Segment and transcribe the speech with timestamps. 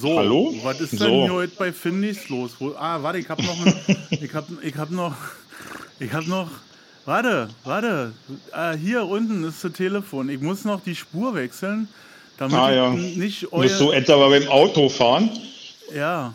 [0.00, 0.54] So, Hallo?
[0.62, 1.22] was ist denn So.
[1.22, 2.52] hier heute bei Findis los?
[2.78, 3.74] Ah, warte, ich hab noch, ein,
[4.10, 5.14] ich hab, ich hab noch,
[5.98, 6.50] ich hab noch,
[7.04, 8.12] warte, warte,
[8.52, 10.28] ah, hier unten ist das Telefon.
[10.28, 11.88] Ich muss noch die Spur wechseln,
[12.36, 12.94] damit Ah, ja.
[12.94, 15.30] ich nicht Du euer, bist so etwa beim Autofahren.
[15.94, 16.34] ja,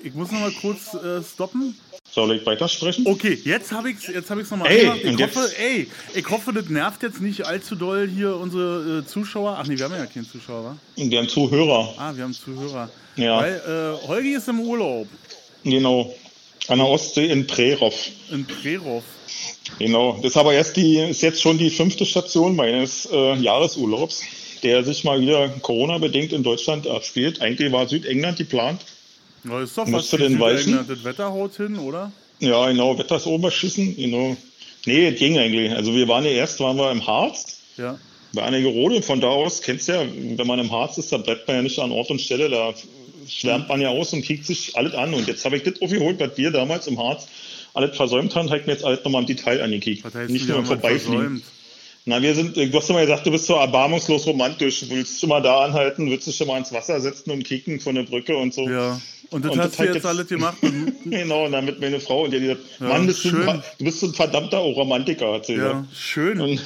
[0.00, 1.74] ich, ich muss noch mal kurz äh, stoppen.
[2.14, 3.04] Soll ich weitersprechen?
[3.08, 5.00] Okay, jetzt habe ich's, jetzt habe ich's nochmal Ey, gemacht.
[5.02, 9.56] Ich hoffe, ey, ich hoffe, das nervt jetzt nicht allzu doll hier unsere äh, Zuschauer.
[9.58, 10.76] Ach nee, wir haben ja keinen Zuschauer, wa?
[10.94, 11.92] Wir haben Zuhörer.
[11.98, 12.88] Ah, wir haben Zuhörer.
[13.16, 13.38] Ja.
[13.38, 15.08] Weil äh, Holgi ist im Urlaub
[15.64, 16.14] Genau.
[16.68, 17.94] An der Ostsee in Prerov.
[18.30, 19.02] in Prerov.
[19.80, 20.16] Genau.
[20.22, 24.22] Das ist aber erst die, ist jetzt schon die fünfte Station meines äh, Jahresurlaubs,
[24.62, 27.40] der sich mal wieder Corona-bedingt in Deutschland abspielt.
[27.42, 28.82] Eigentlich war Südengland geplant.
[29.44, 30.58] Na, ist doch Musst fast du weichen?
[30.64, 30.90] Südengland.
[30.90, 32.10] Das Wetter haut hin, oder?
[32.40, 34.36] Ja, genau, Wetter ist oberschissen, genau.
[34.86, 35.70] Nee, es ging eigentlich.
[35.72, 37.98] Also wir waren ja erst, waren wir im Harz, Ja.
[38.32, 39.00] bei Annigerode.
[39.02, 40.04] Von da aus, kennst du ja,
[40.36, 42.74] wenn man im Harz ist, da bleibt man ja nicht an Ort und Stelle, da
[43.28, 45.14] schwärmt man ja aus und kriegt sich alles an.
[45.14, 47.28] Und jetzt habe ich das aufgeholt, was wir damals im Harz
[47.72, 50.04] alles versäumt haben, habe ich mir jetzt alles nochmal im Detail angekickt.
[50.04, 51.42] Was heißt, Nicht nur im versäumt?
[52.06, 54.80] Na, wir sind, du hast immer gesagt, du bist so erbarmungslos romantisch.
[54.80, 57.80] Du willst schon mal da anhalten, willst dich schon mal ins Wasser setzen und kicken
[57.80, 58.68] von der Brücke und so.
[58.68, 59.00] Ja.
[59.30, 60.58] Und das Und hast das du jetzt, jetzt- alles gemacht.
[61.06, 63.48] Genau, und dann mit meine Frau und die gesagt, Ja, Mann, bist du, schön.
[63.48, 66.40] ein, du bist so ein verdammter Romantiker, hat sie ja, schön.
[66.40, 66.60] Und,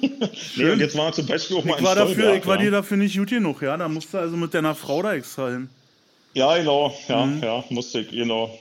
[0.56, 2.62] nee, und jetzt war zum Beispiel auch mal ich war, dafür, Stolberg, ich war ja.
[2.62, 3.76] dir dafür nicht gut genug, ja.
[3.76, 5.68] Da musst du also mit deiner Frau da extra hin.
[6.34, 7.42] Ja, genau, ja, Mhm.
[7.42, 8.56] ja, musste ich, genau.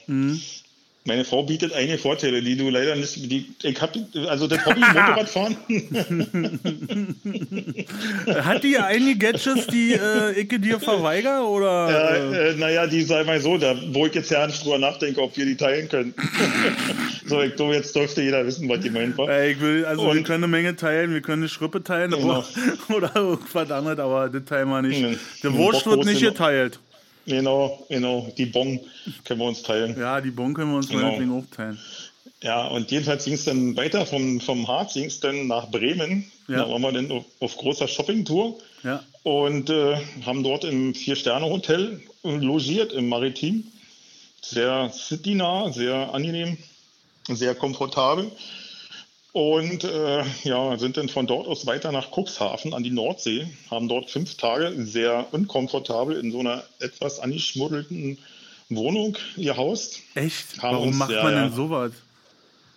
[1.06, 3.96] Meine Frau bietet einige Vorteile, die du leider nicht, die, ich hab,
[4.28, 5.56] also das Hobby Motorradfahren,
[8.44, 11.42] Hat die einige Gadgets, die äh, ich dir verweigere?
[11.48, 12.34] Oder?
[12.34, 15.22] äh, äh, naja, die sei mal so, da, wo ich jetzt ja nicht drüber nachdenke,
[15.22, 16.14] ob wir die teilen können.
[17.26, 19.30] so, ich glaube, jetzt dürfte jeder wissen, was die war.
[19.30, 22.12] Ey, ich will, also wir Und- können eine Menge teilen, wir können eine Schrippe teilen
[22.12, 22.30] Genau.
[22.30, 22.46] aber,
[22.96, 25.02] oder irgendwas anderes, aber das teilen wir nicht.
[25.02, 25.18] Mhm.
[25.44, 26.80] Der Wurst wird nicht geteilt.
[27.30, 28.80] Genau, genau, die Bon
[29.24, 29.96] können wir uns teilen.
[30.00, 31.04] Ja, die Bon können wir uns Genau.
[31.04, 31.78] meinetwegen auch teilen.
[32.42, 36.32] Ja, und jedenfalls ging es dann weiter vom, vom Harz, ging es dann nach Bremen.
[36.48, 36.64] Ja.
[36.64, 39.04] Da waren wir dann auf, auf großer Shoppingtour Ja.
[39.24, 43.66] und äh, haben dort im Vier-Sterne-Hotel logiert im Maritim.
[44.42, 46.58] Sehr citynah, sehr angenehm,
[47.28, 48.32] sehr komfortabel.
[49.40, 53.88] Und äh, ja, sind dann von dort aus weiter nach Cuxhaven an die Nordsee, haben
[53.88, 58.18] dort fünf Tage sehr unkomfortabel in so einer etwas angeschmuddelten
[58.68, 60.02] Wohnung gehaust.
[60.14, 60.62] Echt?
[60.62, 61.44] Haben Warum uns- macht man ja.
[61.46, 61.94] denn sowas?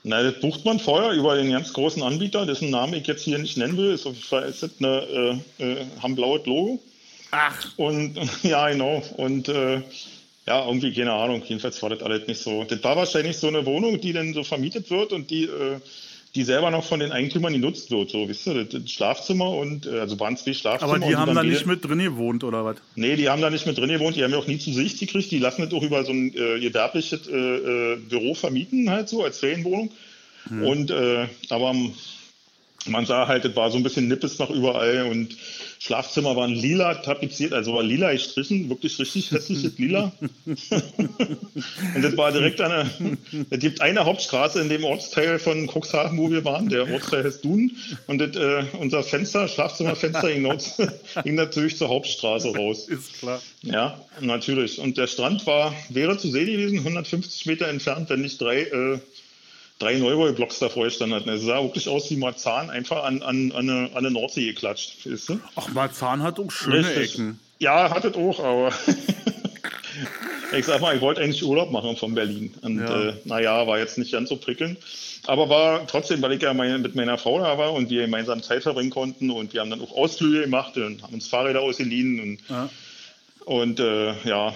[0.04, 3.38] Na, das bucht man vorher über den ganz großen Anbieter, dessen Namen ich jetzt hier
[3.40, 3.92] nicht nennen will.
[3.92, 6.80] Ist auf jeden Fall ist eine, äh, äh, haben blaues Logo.
[7.32, 9.02] Ach, Und ja, genau.
[9.16, 9.82] Und äh,
[10.46, 12.62] ja, irgendwie, keine Ahnung, jedenfalls war das alles nicht so.
[12.62, 15.80] Das war wahrscheinlich so eine Wohnung, die dann so vermietet wird und die, äh,
[16.34, 18.10] die selber noch von den Eigentümern genutzt wird.
[18.10, 20.94] So, wisst ihr, das, Schlafzimmer und äh, also waren zwei Schlafzimmer.
[20.94, 22.76] aber die haben da nicht mit drin gewohnt, oder was?
[22.94, 24.98] Nee, die haben da nicht mit drin gewohnt, die haben ja auch nie zu Sicht
[24.98, 25.30] gekriegt.
[25.30, 29.24] Die lassen das auch über so ein äh, gewerbliches äh, äh, Büro vermieten, halt so,
[29.24, 29.90] als Ferienwohnung.
[30.50, 31.72] Und äh, aber
[32.86, 35.36] man sah halt, es war so ein bisschen Nippes nach überall und
[35.78, 40.12] Schlafzimmer waren lila tapeziert, also war lila gestrichen, wirklich richtig hässliches Lila.
[40.46, 42.88] und das war direkt eine,
[43.50, 47.44] es gibt eine Hauptstraße in dem Ortsteil von Cuxhaven, wo wir waren, der Ortsteil heißt
[47.44, 47.72] Dun
[48.06, 50.48] und das, äh, unser Fenster, Schlafzimmerfenster ging,
[51.24, 52.86] ging natürlich zur Hauptstraße raus.
[52.86, 53.42] Ist klar.
[53.62, 54.78] Ja, natürlich.
[54.78, 58.98] Und der Strand war, wäre zu sehen gewesen, 150 Meter entfernt, wenn nicht drei, äh,
[59.82, 61.28] drei Neubaublocks davor gestanden hatten.
[61.28, 65.06] Es sah wirklich aus wie Marzahn, einfach an, an, an, eine, an eine Nordsee geklatscht.
[65.06, 65.40] Weißt du?
[65.56, 67.14] Ach, Marzahn hat auch schöne Richtig.
[67.14, 67.40] Ecken.
[67.58, 68.72] Ja, hattet auch, aber
[70.56, 72.52] ich sag mal, ich wollte eigentlich Urlaub machen von Berlin.
[72.62, 73.08] Und Ja.
[73.08, 74.78] äh, naja, war jetzt nicht ganz so prickelnd.
[75.26, 78.42] Aber war trotzdem, weil ich ja meine, mit meiner Frau da war und wir gemeinsam
[78.42, 82.20] Zeit verbringen konnten und wir haben dann auch Ausflüge gemacht und haben uns Fahrräder ausgeliehen
[82.20, 82.68] und Ja.
[83.44, 84.52] und äh, ja,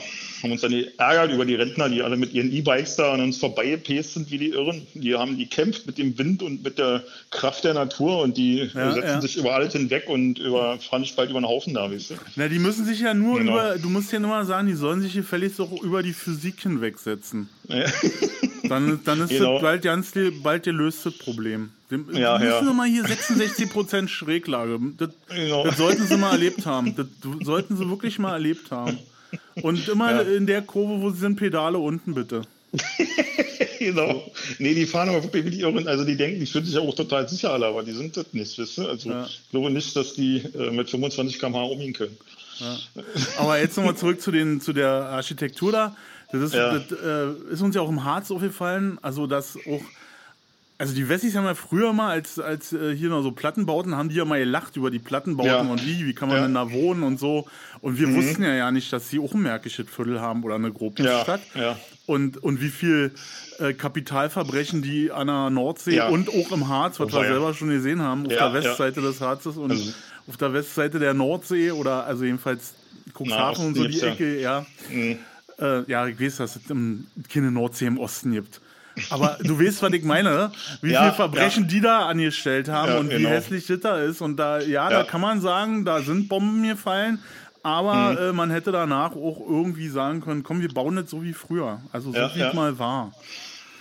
[0.47, 3.37] haben uns dann geärgert über die Rentner, die alle mit ihren E-Bikes da an uns
[3.39, 4.87] vorbeigepäst sind wie die Irren.
[4.95, 8.93] Die haben gekämpft mit dem Wind und mit der Kraft der Natur und die Ja,
[8.95, 9.21] setzen ja.
[9.21, 12.15] sich über alles hinweg und über, fahren nicht bald über den Haufen da, weißt du?
[12.37, 13.53] Na, die müssen sich ja nur Genau.
[13.53, 16.61] über, du musst ja nur mal sagen, die sollen sich gefälligst auch über die Physik
[16.63, 17.49] hinwegsetzen.
[17.69, 17.85] Ja.
[18.69, 19.53] Dann, dann ist Genau.
[19.55, 21.71] das bald, ganz, bald gelöst, das Problem.
[21.89, 22.65] Wir Ja, müssen ja.
[22.65, 24.81] wir mal hier 66% Schräglage.
[24.99, 25.65] Das, Genau.
[25.65, 26.95] das sollten sie mal erlebt haben.
[26.97, 27.07] Das
[27.45, 28.99] sollten sie wirklich mal erlebt haben.
[29.63, 30.21] Und immer Ja.
[30.23, 32.43] in der Kurve, wo sie sind, Pedale unten bitte.
[33.79, 34.31] genau.
[34.59, 35.89] Nee, die fahren aber wirklich wie die Irren.
[35.89, 38.27] Also die denken, die fühlen sich ja auch total sicher alle, aber die sind das
[38.33, 38.89] nicht, weißt du?
[38.89, 39.27] Also Ja.
[39.27, 42.17] ich glaube nicht, dass die äh, mit 25 km/h umgehen können.
[43.39, 45.97] Aber jetzt nochmal zurück zu, den, zu der Architektur da.
[46.33, 46.79] Das, ist, Ja.
[46.79, 48.99] das äh, ist uns ja auch im Harz aufgefallen.
[49.03, 49.83] Also, dass auch
[50.79, 54.11] Also die Wessis haben ja früher mal, als, als äh, hier noch so Plattenbauten, haben
[54.11, 55.61] die ja mal gelacht über die Plattenbauten Ja.
[55.63, 56.43] und wie, wie kann man Ja.
[56.45, 57.47] denn da wohnen und so.
[57.81, 60.69] Und wir wussten ja ja nicht, dass sie auch ein Märkisches Viertel haben oder eine
[60.69, 61.41] Ja, Gropiusstadt.
[61.55, 61.79] ja.
[62.05, 63.13] Und, und wie viel
[63.59, 66.09] äh, Kapitalverbrechen die an der Nordsee Ja.
[66.09, 67.29] und auch im Harz, was Oh, wir ja.
[67.33, 69.93] selber schon gesehen haben, auf Ja, der Westseite des Harzes und Also-
[70.29, 72.75] auf der Westseite der Nordsee oder also jedenfalls
[73.17, 74.67] Cuxhaven und so die Ecke, ja.
[75.59, 76.63] Äh, ja, ich weiß, dass es
[77.33, 78.61] keine Nordsee im Osten gibt.
[79.11, 80.51] Aber du weißt, was ich meine,
[80.83, 83.29] wie Ja, viel Verbrechen die da angestellt haben Ja, und wie genau.
[83.31, 84.21] hässlich das da ist.
[84.21, 85.05] Und da, ja, da Ja.
[85.05, 87.19] kann man sagen, da sind Bomben gefallen,
[87.63, 88.19] aber Mhm.
[88.19, 91.81] äh, man hätte danach auch irgendwie sagen können, komm, wir bauen das so wie früher.
[91.93, 92.49] Also so Ja, wie ja.
[92.49, 93.13] es mal war.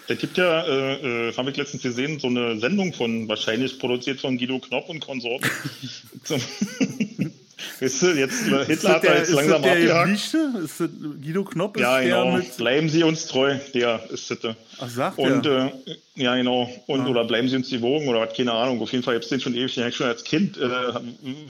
[0.08, 4.20] Es gibt ja, äh, äh, habe ich letztens gesehen, so eine Sendung von, wahrscheinlich produziert
[4.22, 5.50] von Guido Knopp und Konsorten.
[7.58, 10.06] Zum- Weißt du, jetzt, Ist Hitler hat der, jetzt ist langsam der abgehakt.
[10.08, 10.52] Geblichte?
[10.64, 10.90] Ist das
[11.22, 11.78] Guido Knopp?
[11.78, 12.40] Ist Ja, genau.
[12.58, 14.56] Bleiben Sie uns treu, der ist das.
[14.80, 15.72] Ach, sagt Und er.
[15.86, 16.70] äh, ja, genau.
[16.88, 18.82] Und oder bleiben Sie uns die Wogen oder was, keine Ahnung.
[18.82, 19.76] Auf jeden Fall gibt es den schon ewig.
[19.76, 20.70] Ja, schon als Kind äh,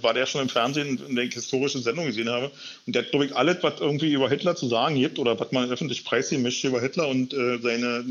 [0.02, 2.51] war der schon im Fernsehen, in der ich historische Sendung gesehen habe.
[2.86, 5.51] Und der hat, glaube ich, alles, was irgendwie über Hitler zu sagen gibt oder was
[5.51, 8.04] man öffentlich preisgeben möchte über Hitler und äh, seine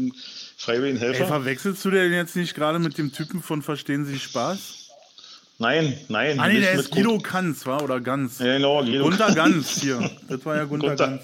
[0.56, 1.26] freiwilligen Ey, Helfer.
[1.26, 4.84] verwechselst du den jetzt nicht gerade mit dem Typen von Verstehen Sie Spaß?
[5.59, 6.41] Nein, nein.
[6.41, 7.83] Ah, nee, der ist Guido Kanz, war?
[7.83, 8.39] Oder Ganz?
[8.41, 10.11] Ja, genau, Guido Gunter Ganz hier.
[10.29, 11.23] Das war ja Gunter, Gunther- Ganz.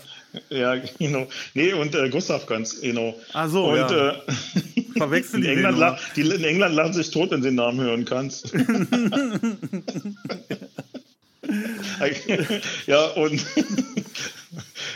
[0.48, 1.26] Ja, genau.
[1.54, 3.16] Nee, und äh, Gustav Ganz, genau.
[3.32, 4.10] Ach so, und, ja.
[4.10, 4.14] äh,
[4.96, 8.04] Verwechseln in, die England die in England lachen sich tot, wenn sie den Namen hören
[8.04, 8.52] kannst.
[12.86, 13.44] ja, und,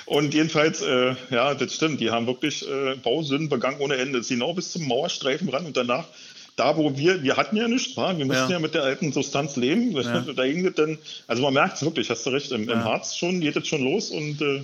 [0.07, 4.23] und jedenfalls, äh, ja, das stimmt, die haben wirklich äh, Bausünden begangen ohne Ende.
[4.23, 6.07] Sie genau bis zum Mauerstreifen ran und danach,
[6.57, 8.49] da wo wir, wir hatten ja nichts, wir mussten Ja.
[8.51, 8.59] ja.
[8.59, 9.93] mit der alten Substanz leben.
[9.95, 13.17] Da ging das dann, also man merkt es wirklich, hast du recht, im, im Harz
[13.17, 14.63] schon geht das schon los und äh,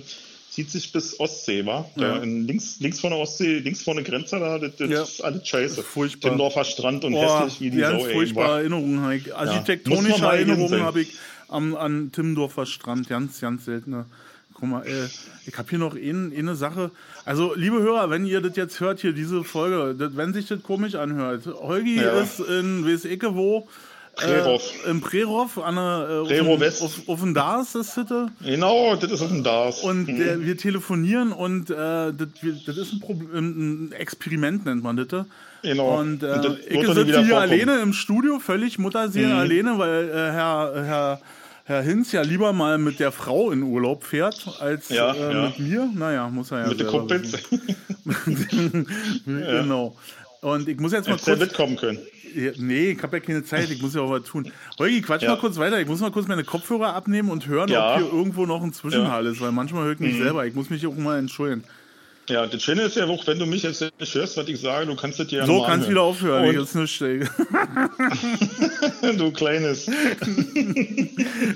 [0.49, 1.89] zieht sich bis Ostsee, war.
[1.95, 2.23] Da Ja.
[2.23, 5.03] in links, links von der Ostsee, links von der Grenze da, das, das Ja.
[5.03, 5.81] ist alles scheiße.
[5.83, 6.29] Furchtbar.
[6.29, 8.57] Timmendorfer Strand und Oh, hässlich wie die ganz Sau, furchtbare Boah.
[8.59, 9.01] Erinnerungen.
[9.01, 11.13] Muss Architektonische Erinnerungen habe ich
[11.47, 13.07] am, an Timmendorfer Strand.
[13.09, 14.05] Ganz, ganz seltene.
[14.61, 15.07] Guck mal, äh,
[15.47, 16.91] ich habe hier noch eine, eine Sache.
[17.25, 20.61] Also, liebe Hörer, wenn ihr das jetzt hört, hier diese Folge, das, wenn sich das
[20.61, 21.47] komisch anhört.
[21.47, 22.21] Holgi Ja.
[22.21, 23.67] ist in weiß ich wo.
[24.15, 24.61] Prerov.
[24.85, 26.47] Äh, Im Prerov, an der, äh, auf dem-.
[26.47, 28.11] Auf, auf dem Dars ist das.
[28.11, 29.79] äh, Genau, das ist ein Das.
[29.81, 34.83] Und der, wir telefonieren und äh, das, wir, das ist ein, Problem, ein Experiment, nennt
[34.83, 35.25] man das.
[35.63, 35.99] Genau.
[35.99, 37.33] Und, äh, Und ich sitze hier vorkommen.
[37.33, 41.21] alleine im Studio, völlig Mutterseelen alleine, weil äh, Herr, Herr,
[41.71, 45.41] Herr Hinz ja lieber mal mit der Frau in Urlaub fährt, als Ja, äh, ja.
[45.47, 45.89] mit mir.
[45.95, 47.31] Naja, muss er ja Mit den Kumpels.
[49.25, 49.95] Genau.
[50.41, 51.99] Und ich muss jetzt mal hättest kurz mitkommen können.
[52.57, 54.51] Nee, ich habe ja keine Zeit, ich muss ja auch was tun.
[54.79, 55.31] Holgi, quatsch Ja.
[55.31, 55.79] mal kurz weiter.
[55.79, 57.93] Ich muss mal kurz meine Kopfhörer abnehmen und hören, Ja.
[57.95, 60.07] ob hier irgendwo noch ein Zwischenhall ist, weil manchmal höre ich Mhm.
[60.07, 60.45] mich selber.
[60.45, 61.63] Ich muss mich auch mal entschuldigen.
[62.29, 64.85] Ja, das Schöne ist ja auch, wenn du mich jetzt nicht hörst, was ich sage,
[64.85, 66.09] du kannst das dir ja So, kannst wieder anhören.
[66.15, 66.45] aufhören.
[66.45, 67.29] Und- Ich ist nicht still.
[69.17, 69.87] du kleines.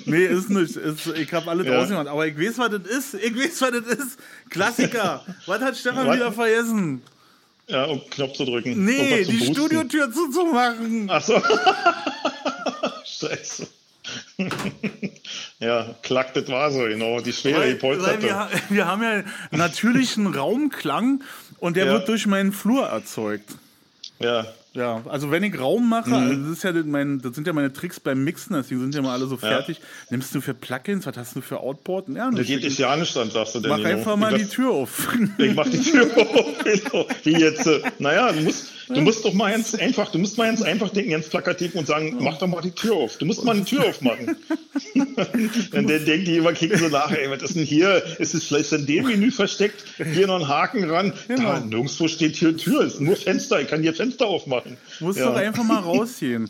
[0.05, 0.75] Nee, ist nicht.
[0.75, 1.77] Ist, ich habe alles Ja.
[1.79, 2.07] ausgemacht.
[2.07, 3.13] Aber ich weiß, was das ist.
[3.23, 4.19] Ich weiß, was das ist.
[4.49, 5.23] Klassiker.
[5.45, 6.15] was hat Stefan Was?
[6.15, 7.01] wieder vergessen?
[7.67, 8.83] Ja, um Knopf zu drücken.
[8.85, 9.53] Nee, zum die Boosten.
[9.55, 11.07] Studiotür zuzumachen.
[11.09, 11.41] Ach so.
[13.05, 13.67] Scheiße.
[15.59, 17.19] Ja, klack, das war so, genau.
[17.21, 18.23] Die schwere Weil, weil Polsterte.
[18.23, 21.21] wir, wir haben ja natürlichen Raumklang
[21.59, 21.93] und der Ja.
[21.93, 23.49] wird durch meinen Flur erzeugt.
[24.19, 26.15] Ja, Ja, also wenn ich Raum mache, Mhm.
[26.15, 29.01] also das, ist ja mein, das sind ja meine Tricks beim Mixen, deswegen sind ja
[29.01, 29.79] mal alle so fertig.
[30.09, 32.09] Nimmst du für Plugins, was hast du für Outboard?
[32.09, 32.47] Ja, da nicht.
[32.47, 33.69] geht dich ja nicht an, sagst du denn.
[33.69, 35.07] Mach einfach mal ich, die Tür auf.
[35.37, 36.45] Ich mach die Tür auf.
[36.65, 37.07] Genau.
[37.23, 37.65] Wie jetzt?
[37.67, 40.89] äh, Naja, du musst, du musst doch mal ganz einfach, du musst mal ganz einfach
[40.89, 43.17] denken, ganz plakativ und sagen, mach doch mal die Tür auf.
[43.17, 44.35] Du musst mal eine Tür aufmachen.
[45.71, 48.03] Dann den- denken die immer, kicken so nach, ey, was ist denn hier?
[48.19, 49.83] Ist es vielleicht in dem Menü versteckt?
[50.13, 51.13] Hier noch ein Haken ran.
[51.27, 51.53] Genau.
[51.53, 54.77] Da, nirgendwo steht hier Tür, es ist nur Fenster, ich kann hier Fenster aufmachen.
[54.99, 56.49] Musst ja, doch einfach mal rausgehen.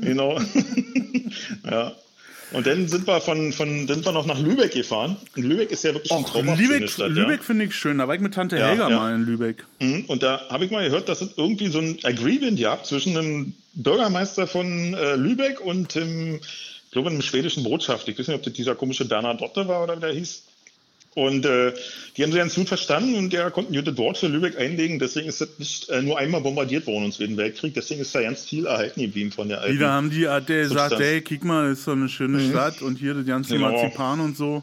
[0.00, 0.40] Genau.
[1.64, 1.94] ja.
[2.52, 5.16] Und dann sind wir von, von sind wir noch nach Lübeck gefahren.
[5.36, 7.10] Und Lübeck ist ja wirklich ein Och, schöne Lübeck, Stadt.
[7.10, 7.98] Lübeck finde ich schön.
[7.98, 8.96] Da war ich mit Tante Ja, Helga ja.
[8.96, 9.64] mal in Lübeck.
[9.80, 9.86] Ja.
[9.86, 10.04] Mhm.
[10.06, 13.52] Und da habe ich mal gehört, dass es irgendwie so ein Agreement gab zwischen einem
[13.74, 18.08] Bürgermeister von äh, Lübeck und dem, ich glaube, einem schwedischen Botschaft.
[18.08, 20.42] Ich weiß nicht, ob das dieser komische Bernadotte war oder wie der hieß.
[21.18, 21.72] Und äh,
[22.16, 24.98] die haben sich ganz gut verstanden und der konnten gute dort für Lübeck einlegen.
[25.00, 27.74] Deswegen ist das nicht äh, nur einmal bombardiert worden im Zweiten Weltkrieg.
[27.74, 29.74] Deswegen ist da ganz viel erhalten geblieben von der alten.
[29.74, 31.00] Wieder haben die der gesagt, Substanz.
[31.00, 33.72] ey, guck mal, das ist so eine schöne Stadt und hier das ganze Genau.
[33.72, 34.62] Marzipan und so.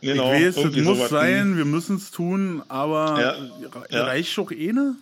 [0.00, 1.10] genau, ich weiß, das muss sowas.
[1.10, 3.66] sein, wir müssen es tun, aber Ja,
[3.98, 4.04] ja.
[4.04, 4.94] reicht doch eh ne?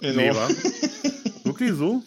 [0.00, 0.20] Genau.
[0.20, 0.32] Nee?
[1.44, 2.02] Wirklich so?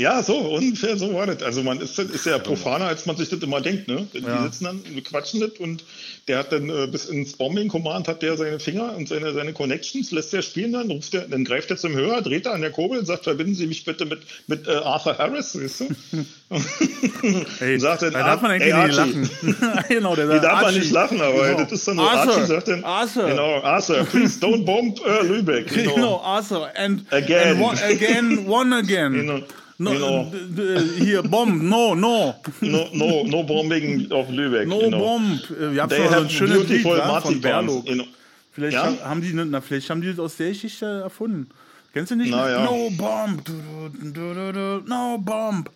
[0.00, 1.42] Ja, so, ungefähr so war das.
[1.42, 3.86] Also man ist, ist ja profaner, als man sich das immer denkt.
[3.88, 4.06] Ne?
[4.14, 4.42] Die Ja.
[4.44, 5.84] sitzen dann, wir quatschen das und
[6.26, 9.52] der hat dann äh, bis ins Bombing Command hat der seine Finger und seine, seine
[9.52, 12.60] Connections, lässt der spielen dann, ruft der, dann greift er zum Hörer, dreht er an
[12.62, 15.86] der Kurbel und sagt, verbinden Sie mich bitte mit, mit äh, Arthur Harris, weißt du?
[17.60, 19.84] Ey, Und sagt dann, da darf man "Ah, eigentlich ey, nicht Archie." lachen.
[19.88, 21.60] genau, der Die sagt, darf man nicht lachen, aber Genau.
[21.64, 23.26] das ist dann so, Arthur, Archie sagt dann, Arthur.
[23.28, 25.66] genau, Arthur, please don't bomb äh, Lübeck.
[25.74, 26.20] Genau, Genau.
[26.20, 26.70] Arthur.
[26.76, 27.48] And, Again.
[27.56, 29.12] And one, again, one again.
[29.12, 29.40] Genau.
[29.82, 32.34] No, d- Hier, Bomb, no, no.
[32.60, 34.68] No, no, no bombing auf Lübeck.
[34.68, 34.98] No genau.
[34.98, 35.40] Bomb.
[35.58, 37.40] Äh, Wir haben so ein schönes Lied wa, von Marzipan.
[37.40, 37.82] Berlo.
[37.82, 38.04] Genau.
[38.52, 38.84] Vielleicht Ja?
[39.00, 41.48] ha- haben die, na, vielleicht haben die das aus der Geschichte erfunden.
[41.94, 42.30] Kennst du nicht?
[42.30, 42.64] Na ja.
[42.66, 43.48] No Bomb.
[44.86, 45.70] No Bomb.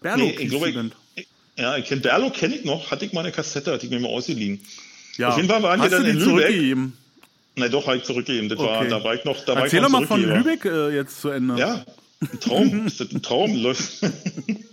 [0.00, 0.70] Berlo Nee, ich glaube,
[1.14, 3.92] ich, ja, ich kenn Berlo kenne ich noch, hatte ich mal eine Kassette, hatte ich
[3.92, 4.60] mir mal ausgeliehen.
[5.18, 5.28] Ja.
[5.28, 6.24] auf jeden Fall waren Hast dann du die in
[6.76, 6.92] Lübeck.
[7.56, 8.48] Na doch, habe ich zurückgegeben.
[8.48, 8.88] Das war, Okay.
[8.88, 10.20] da war ich noch, da war Erzähl ich doch noch mal von.
[10.22, 11.56] Lübeck äh, jetzt zu Ende.
[11.58, 11.84] Ja,
[12.20, 12.86] ein Traum.
[12.86, 13.54] ist das ein Traum?
[13.54, 14.02] Läuft.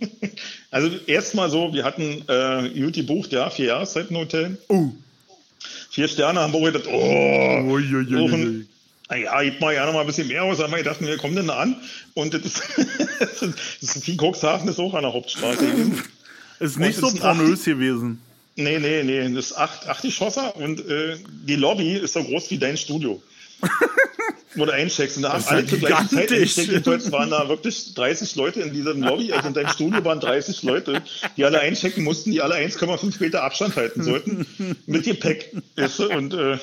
[0.70, 4.58] also erstmal so, wir hatten äh, Juti bucht, ja, vier Jahreszeiten Hotel.
[4.68, 4.90] Oh.
[5.90, 8.04] Vier Sterne haben wir gedacht, oh, Uiuiui.
[8.06, 8.68] suchen.
[9.08, 10.60] Naja, gib mal ja noch mal ein bisschen mehr aus.
[10.60, 11.76] Aber wir dachten, wir kommen denn da an?
[12.14, 12.62] Und das ist,
[13.20, 13.42] das
[13.96, 16.02] ist wie Cuxhaven ist auch an der Hauptstraße gewesen.
[16.60, 18.20] Ist nicht so pornös gewesen.
[18.56, 22.50] Nee, nee, nee, das ist acht, acht Geschosser und äh, die Lobby ist so groß
[22.50, 23.22] wie dein Studio.
[24.54, 25.16] Wo du eincheckst.
[25.18, 27.12] Und da haben alle zur gleichen Zeit eingecheckt.
[27.12, 29.32] Waren da wirklich 30 Leute in diesem Lobby.
[29.32, 31.02] Also in deinem Studio waren 30 Leute,
[31.36, 34.46] die alle einchecken mussten, die alle 1,5 Meter Abstand halten sollten.
[34.86, 35.52] Mit Gepäck.
[35.76, 36.08] Weißt du?
[36.10, 36.58] Und äh,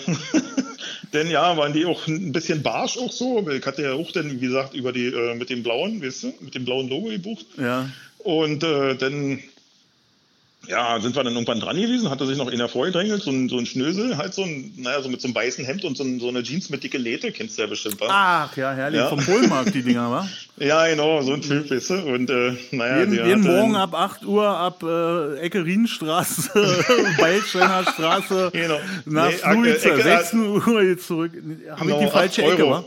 [1.13, 3.47] denn ja, waren die auch ein bisschen barsch auch so.
[3.49, 6.33] Ich hatte ja auch dann, wie gesagt, über die, äh, mit dem blauen, weißt du,
[6.41, 7.45] mit dem blauen Logo gebucht.
[7.57, 7.89] Ja.
[8.17, 9.39] Und äh, dann
[10.67, 13.57] ja, sind wir dann irgendwann dran gewesen, hatte sich noch einer vorgedrängelt, so ein, so
[13.57, 16.19] ein Schnösel, halt so ein, naja, so mit so einem weißen Hemd und so, ein,
[16.19, 18.07] so eine Jeans mit dicke Läte, kennst du ja bestimmt, wa?
[18.09, 18.99] Ach, ja, herrlich.
[18.99, 19.07] Ja.
[19.09, 20.27] Vom Polenmarkt, die Dinger, wa?
[20.57, 21.93] Ja, genau, so ein Typ, weißt du?
[21.95, 26.49] Und äh, naja, Jeden, der jeden Morgen ab 8 Uhr ab äh, Ecke Rienstraße,
[27.19, 28.79] Beilsteiner Straße, Genau.
[29.05, 31.31] nach Nee, Fluize, Ecke- 16 Uhr jetzt zurück.
[31.71, 32.85] Habe Genau, ich die falsche Ecke, wa?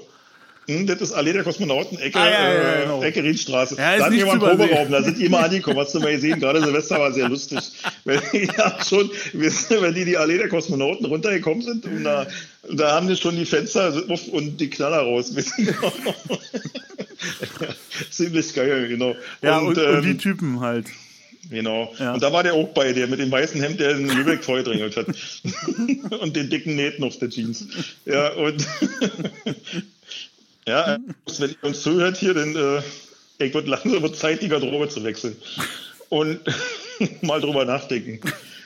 [0.69, 3.03] Hm, das ist Allee der Kosmonauten, Ecke, Ah, ja, ja, äh, genau.
[3.03, 3.77] Ecke Riedstraße.
[3.79, 4.39] Ja, da einen übersehen.
[4.39, 7.59] Proberaum, da sind die immer angekommen, hast du mal gesehen, gerade Silvester war sehr lustig.
[8.05, 8.21] Wenn,
[8.59, 12.27] ja, schon, wenn die die Allee der Kosmonauten runtergekommen sind, und da,
[12.71, 15.33] da haben die schon die Fenster auf und die Knaller raus.
[18.11, 19.17] ziemlich geil, genau.
[19.41, 20.89] Ja, und, und, ähm, die Typen halt.
[21.49, 21.95] Genau.
[21.99, 22.13] Ja.
[22.13, 24.99] Und da war der auch bei, der mit dem weißen Hemd, der in Lübeck vorgedrängelt
[24.99, 25.07] hat.
[26.21, 27.67] und den dicken Nähten auf der Jeans.
[28.05, 28.67] Ja, und
[30.69, 30.99] ja,
[31.39, 35.37] wenn ihr uns zuhört hier, dann äh, ich langsam Zeit, die Garderobe zu wechseln.
[36.09, 36.41] Und
[37.23, 38.21] mal drüber nachdenken.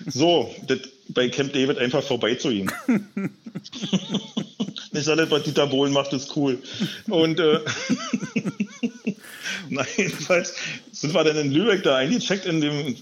[0.06, 0.54] So,
[1.08, 2.70] bei Camp David einfach vorbei zu ihm.
[4.92, 6.58] Nicht alles, was Dieter Bohlen macht, ist cool.
[7.08, 7.60] Und äh,
[9.72, 10.54] Nein, jedenfalls
[10.92, 12.96] sind wir dann in Lübeck da eingecheckt in dem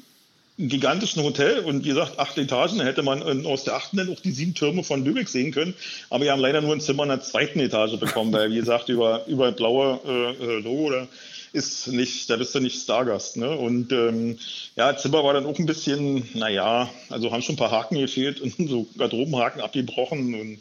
[0.69, 4.11] gigantischen Hotel und wie gesagt, acht Etagen, da hätte man äh, aus der achten dann
[4.13, 5.75] auch die sieben Türme von Lübeck sehen können,
[6.11, 8.89] aber wir haben leider nur ein Zimmer in der zweiten Etage bekommen, weil wie gesagt,
[8.89, 11.09] über, über blaue äh, äh, Logo, da
[11.53, 13.51] ist nicht, da bist du nicht Stargast, ne?
[13.51, 14.39] Und ähm,
[14.77, 18.41] ja, Zimmer war dann auch ein bisschen, naja, also haben schon ein paar Haken gefehlt
[18.41, 20.59] und so Garderobenhaken abgebrochen und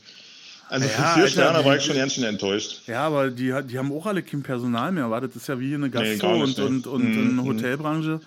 [0.71, 2.81] also Ja, für vier Sterne war ich schon ganz schön enttäuscht.
[2.87, 5.59] Ja, aber die, hat- die haben auch alle kein Personal mehr, war das ist ja
[5.59, 6.91] wie eine Gastro- nicht, und, und, ne.
[6.91, 8.19] und Mhm, eine Hotelbranche.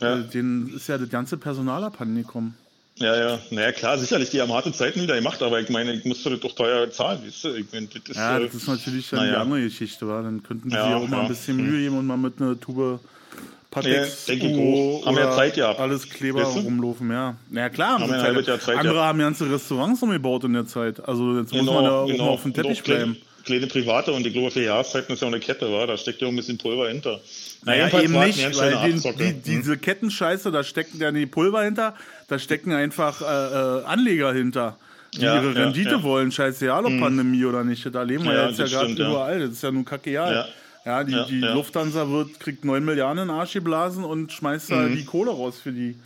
[0.00, 0.18] Ja.
[0.18, 2.54] Äh, denen ist ja das ganze Personal abhanden gekommen.
[2.98, 6.04] Ja, ja, naja, klar, sicherlich, die haben harte Zeiten wieder gemacht, aber ich meine, ich
[6.06, 7.54] musste das doch teuer zahlen, weißt du?
[7.54, 9.42] Ich meine, das ist, Ja, äh, das ist natürlich dann die naja.
[9.42, 10.22] andere Geschichte, war.
[10.22, 11.28] Dann könnten die Ja, sich auch mal ein ja.
[11.28, 12.98] bisschen Mühe geben und mal mit einer Tube
[13.70, 14.56] Patex Ja, denke ich
[15.02, 15.06] auch.
[15.06, 15.78] Haben ja Zeit gehabt.
[15.78, 16.60] alles Kleber Weißt du?
[16.60, 17.36] rumlaufen, ja.
[17.50, 18.62] Na ja, klar, haben sie ja Zeit gehabt.
[18.62, 19.08] Zeit andere gehabt.
[19.08, 21.06] haben ganze Restaurants umgebaut in der Zeit.
[21.06, 23.16] Also jetzt muss man ja auch mal auf dem Teppich bleiben.
[23.46, 26.20] Kleine private und ich glaube, für Jahreszeiten ist ja auch eine Kette, war, da steckt
[26.20, 27.20] ja auch ein bisschen Pulver hinter.
[27.64, 29.42] Na, Naja, jedenfalls eben nicht, weil schöne die, die, Hm.
[29.44, 31.94] diese Kettenscheiße, da stecken ja die Pulver hinter,
[32.28, 34.76] da stecken einfach äh, äh, Anleger hinter,
[35.14, 36.02] die Ja, ihre ja, Rendite ja.
[36.02, 37.86] wollen, scheißegal ob Pandemie oder nicht.
[37.94, 39.08] Da leben wir Ja, ja jetzt ja gerade ja.
[39.08, 40.34] überall, das ist ja nun kackeal.
[40.34, 40.46] Ja.
[40.84, 41.52] Ja, die, Ja, die ja.
[41.52, 45.58] Lufthansa wird, kriegt 9 Milliarden in den Arsch geblasen und schmeißt da die Kohle raus
[45.60, 45.96] für die.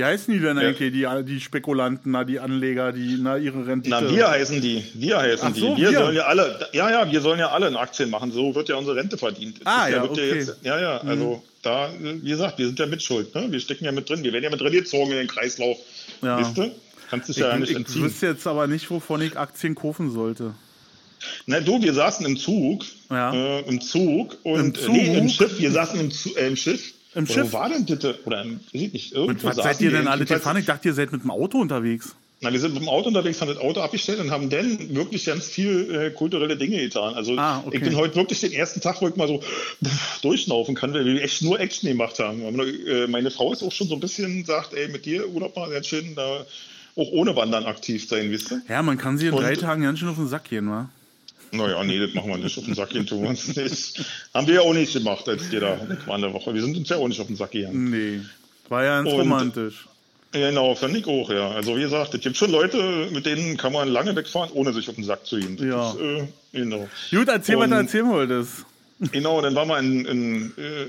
[0.00, 0.62] Wie heißen die denn Mhm.
[0.62, 0.68] Ja.
[0.68, 3.90] eigentlich, die, die Spekulanten, na, die Anleger, die na, ihre Rendite...
[4.02, 4.82] Na, wir heißen die.
[4.94, 5.60] Wir heißen Ach die.
[5.60, 5.98] so, wir, wir.
[5.98, 8.32] sollen ja alle, ja, ja, wir sollen ja alle in Aktien machen.
[8.32, 9.58] So wird ja unsere Rente verdient.
[9.64, 10.32] Ah, ja, okay.
[10.32, 10.38] Mhm.
[10.38, 13.34] jetzt, ja, ja, also da, wie gesagt, wir sind ja mitschuld.
[13.34, 13.46] Ne?
[13.52, 14.24] Wir stecken ja mit drin.
[14.24, 15.76] Wir werden ja mit drin gezogen in den Kreislauf.
[16.22, 16.38] Ja.
[16.38, 16.70] Weißt du?
[17.10, 18.02] Kannst dich ja ich, nicht ich entziehen.
[18.04, 20.54] wüsste jetzt aber nicht, wovon ich Aktien kaufen sollte.
[21.44, 23.34] Na du, wir saßen im Zug, Ja.
[23.34, 25.48] äh, im Zug und Im äh, nee, im Zug?
[25.50, 25.58] Schiff.
[25.58, 26.94] Wir saßen im, äh, im Schiff.
[27.14, 27.52] Im Oder Schiff?
[27.52, 28.18] Wo war denn bitte?
[28.24, 30.56] Oder im, weiß ich nicht, irgendwo Und was seid ihr denn alle gefahren?
[30.58, 32.14] Ich dachte, ihr seid mit dem Auto unterwegs.
[32.42, 35.26] Na, wir sind mit dem Auto unterwegs, haben das Auto abgestellt und haben dann wirklich
[35.26, 37.12] ganz viel äh, kulturelle Dinge getan.
[37.14, 37.76] Also Ah, okay.
[37.76, 41.04] ich bin heute wirklich den ersten Tag, wo ich mal so pff, durchschnaufen kann, weil
[41.04, 42.40] wir echt nur Action gemacht haben.
[42.60, 45.68] Äh, meine Frau ist auch schon so ein bisschen, sagt, ey, mit dir Urlaub mal
[45.70, 46.46] ganz schön da
[46.96, 48.62] auch ohne Wandern aktiv sein, wisst ihr?
[48.68, 50.88] Ja, man kann sie in Und- drei Tagen ganz schön auf den Sack gehen, wa?
[51.52, 52.56] Naja, nee, das machen wir nicht.
[52.58, 54.00] Auf den Sack gehen tun wir uns nicht.
[54.34, 56.54] Haben wir ja auch nicht gemacht, als wir da weg waren eine Woche.
[56.54, 57.90] Wir sind uns ja auch nicht auf den Sack gegangen.
[57.90, 58.20] Nee.
[58.68, 59.86] War ja ganz Und- romantisch.
[60.32, 61.50] Genau, fand ich auch, ja.
[61.50, 64.88] Also wie gesagt, es gibt schon Leute, mit denen kann man lange wegfahren, ohne sich
[64.88, 65.56] auf den Sack zu gehen.
[65.56, 65.90] Das Ja.
[65.90, 66.88] Ist, äh, genau.
[67.10, 68.52] Gut, erzähl, was Und- du erzählen wolltest.
[69.10, 70.86] Genau, dann waren wir in, in äh,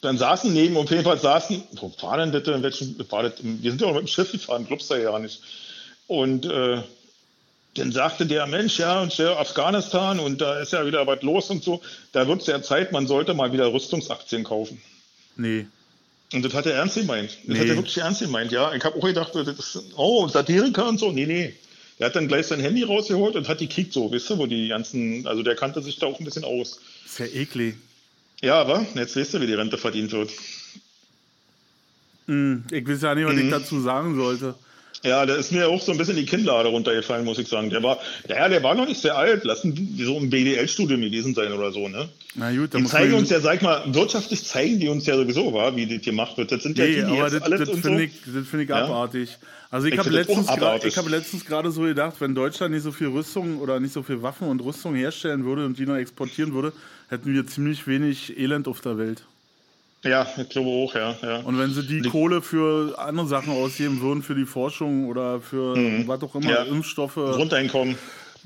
[0.00, 3.32] dann saßen neben, auf jeden Fall saßen, wo war denn das, in welchem, war das,
[3.42, 5.40] wir sind ja auch mit dem Schiff gefahren, glaubst du ja nicht.
[6.06, 6.78] Und äh,
[7.74, 11.50] dann sagte der Mensch, ja, und der Afghanistan und da ist ja wieder was los
[11.50, 14.80] und so, da wird es ja Zeit, man sollte mal wieder Rüstungsaktien kaufen.
[15.36, 15.66] Nee.
[16.32, 17.30] Und das hat er ernst gemeint.
[17.30, 17.58] Das Nee.
[17.60, 18.72] hat er wirklich ernst gemeint, ja.
[18.74, 21.12] Ich habe auch gedacht, das ist, oh, Satiriker und so.
[21.12, 21.54] Nee, nee.
[21.98, 24.46] Der hat dann gleich sein Handy rausgeholt und hat die gekickt so, wisst ihr, wo
[24.46, 26.80] die ganzen, also der kannte sich da auch ein bisschen aus.
[27.04, 27.76] Ist ja eklig.
[28.42, 30.30] Ja, aber jetzt weißt du, wie die Rente verdient wird.
[32.26, 33.40] Hm, ich weiß ja nicht, was Mhm.
[33.44, 34.54] ich dazu sagen sollte.
[35.04, 37.68] Ja, da ist mir auch so ein bisschen die Kinnlade runtergefallen, muss ich sagen.
[37.70, 39.44] Der war, ja, der war noch nicht sehr alt.
[39.44, 42.08] Lass ihn so im BDL-Studium gewesen sein oder so, ne?
[42.34, 45.52] Na gut, dann Die zeigen uns ja, sag mal, wirtschaftlich zeigen die uns ja sowieso,
[45.52, 46.50] war, wie das gemacht wird.
[46.52, 47.98] Das sind ja Nee, die, die aber jetzt das, alles das finde so.
[47.98, 48.84] ich, das find ich Ja.
[48.84, 49.36] abartig.
[49.70, 50.88] Also ich, Ich habe letztens, gra- abartig.
[50.92, 54.02] ich hab letztens gerade so gedacht, wenn Deutschland nicht so viel Rüstung oder nicht so
[54.02, 56.72] viel Waffen und Rüstung herstellen würde und die noch exportieren würde,
[57.08, 59.22] hätten wir ziemlich wenig Elend auf der Welt.
[60.04, 61.16] Ja, ich glaube auch, ja.
[61.22, 61.36] ja.
[61.38, 65.40] Und wenn sie die, Die- Kohle für andere Sachen ausgeben würden, für die Forschung oder
[65.40, 65.74] für
[66.06, 66.50] was auch immer, Mhm.
[66.50, 66.62] Ja.
[66.64, 67.96] Impfstoffe, Grundeinkommen.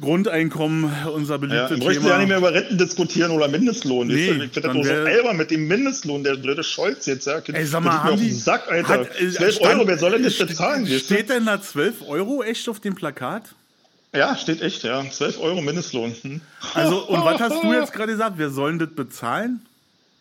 [0.00, 2.12] Grundeinkommen, unser Ja, beliebtes bräuchten Thema.
[2.14, 4.06] ja nicht mehr über Renten diskutieren oder Mindestlohn.
[4.06, 7.26] Nee, ich finde das nur so albern mit dem Mindestlohn, der blöde Scholz jetzt.
[7.26, 7.38] Ja.
[7.38, 8.30] Ey, sag mal, haben die...
[8.30, 8.88] Sack, Alter.
[8.88, 10.86] hat, äh, 12 stand- Euro, wer soll denn das bezahlen?
[10.86, 13.42] Steht denn da 12 Euro echt auf dem Plakat?
[14.14, 15.04] Ja, steht echt, ja.
[15.10, 16.14] 12 Euro Mindestlohn.
[16.22, 16.40] Hm.
[16.74, 18.38] Also, und was hast du jetzt gerade gesagt?
[18.38, 19.62] Wir sollen das bezahlen?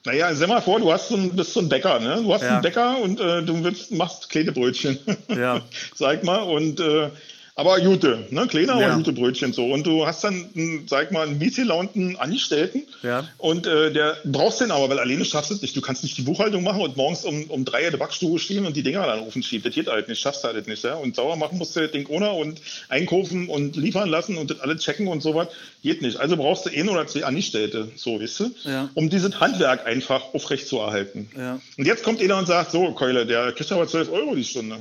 [0.07, 2.21] Naja, stell mal vor, du hast so ein, bist so ein Bäcker, ne?
[2.23, 2.53] Du hast Ja.
[2.53, 4.97] einen Bäcker und äh, du willst, machst kleine Brötchen.
[5.27, 5.59] Ja.
[5.95, 7.09] sag mal, und äh,
[7.57, 8.45] aber gute, ne?
[8.47, 8.87] Kleine, Ja.
[8.87, 9.65] aber gute Brötchen so.
[9.65, 12.83] Und du hast dann, einen, sag mal, einen mietgelaunten Angestellten.
[13.01, 13.27] Ja.
[13.39, 15.75] Und äh, der brauchst den aber, weil alleine schaffst du es nicht.
[15.75, 18.67] Du kannst nicht die Buchhaltung machen und morgens um, um drei in der Backstube stehen
[18.67, 19.63] und die Dinger dann rufen schieben.
[19.63, 20.83] Das geht halt nicht, schaffst du halt nicht.
[20.83, 20.93] Ja?
[20.95, 24.59] Und sauer machen musst du das Ding ohne und einkaufen und liefern lassen und das
[24.59, 25.47] alles checken und sowas.
[25.81, 26.17] Geht nicht.
[26.17, 28.51] Also brauchst du ein oder zwei Angestellte, so, weißt du?
[28.65, 28.89] Ja.
[28.93, 31.29] Um dieses Handwerk einfach aufrecht zu erhalten.
[31.35, 31.59] Ja.
[31.75, 34.77] Und jetzt kommt einer und sagt, so, Keule, der kriegt aber 12 Euro die Stunde.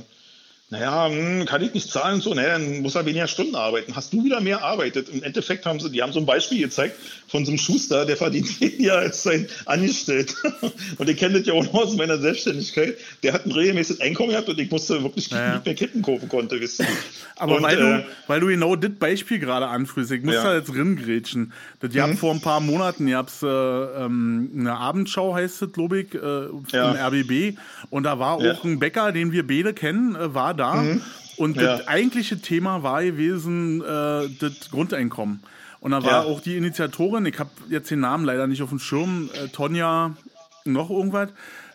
[0.69, 3.95] Naja, hm, kann ich nicht zahlen und so, naja, dann muss er weniger Stunden arbeiten.
[3.95, 5.07] Hast du wieder mehr arbeitet?
[5.07, 6.97] Im Endeffekt haben sie, die haben so ein Beispiel gezeigt
[7.29, 10.35] von so einem Schuster, der verdient weniger als sein Angestellter.
[10.97, 12.97] Und ich kenne das ja auch noch aus meiner Selbstständigkeit.
[13.23, 15.53] Der hat ein regelmäßiges Einkommen gehabt und ich musste wirklich Ja.
[15.53, 16.87] nicht mehr Ketten kaufen konnte, wisst ihr.
[17.37, 20.41] Aber und, weil, äh, du, weil du genau das Beispiel gerade anführst, ich muss Ja.
[20.41, 20.45] Mhm.
[20.47, 21.53] da jetzt ringrätschen.
[21.79, 26.13] Das gab vor ein paar Monaten, gab's äh, ähm, eine Abendschau, heißt es, glaube ich,
[26.13, 26.17] äh,
[26.73, 26.91] Ja.
[26.91, 27.57] im RBB.
[27.89, 28.51] Und da war Ja.
[28.51, 30.83] auch ein Bäcker, den wir beide kennen, äh, war da.
[31.37, 31.61] Und Mhm.
[31.61, 31.77] Ja.
[31.77, 35.41] das eigentliche Thema war gewesen, äh, das Grundeinkommen.
[35.79, 36.21] Und da war Ja.
[36.23, 40.15] auch die Initiatorin, ich habe jetzt den Namen leider nicht auf dem Schirm, äh, Tonja
[40.65, 41.29] noch irgendwas,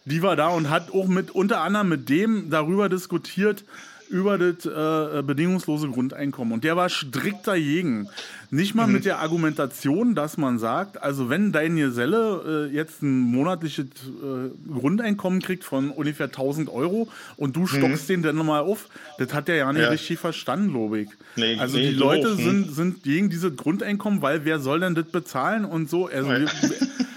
[0.04, 3.64] die war da und hat auch mit unter anderem mit dem darüber diskutiert,
[4.12, 6.52] über das äh, bedingungslose Grundeinkommen.
[6.52, 8.08] Und der war strikt dagegen.
[8.50, 13.18] Nicht mal mit der Argumentation, dass man sagt, also wenn dein Geselle äh, jetzt ein
[13.18, 18.88] monatliches äh, Grundeinkommen kriegt von ungefähr 1000 Euro und du stockst den dann nochmal auf,
[19.18, 19.88] das hat der ja nicht Ja.
[19.88, 21.08] richtig verstanden, glaube ich.
[21.36, 24.94] Nee, also nee, die Leute auch, sind, sind gegen dieses Grundeinkommen, weil wer soll denn
[24.94, 26.06] das bezahlen und so.
[26.08, 26.46] Also wir,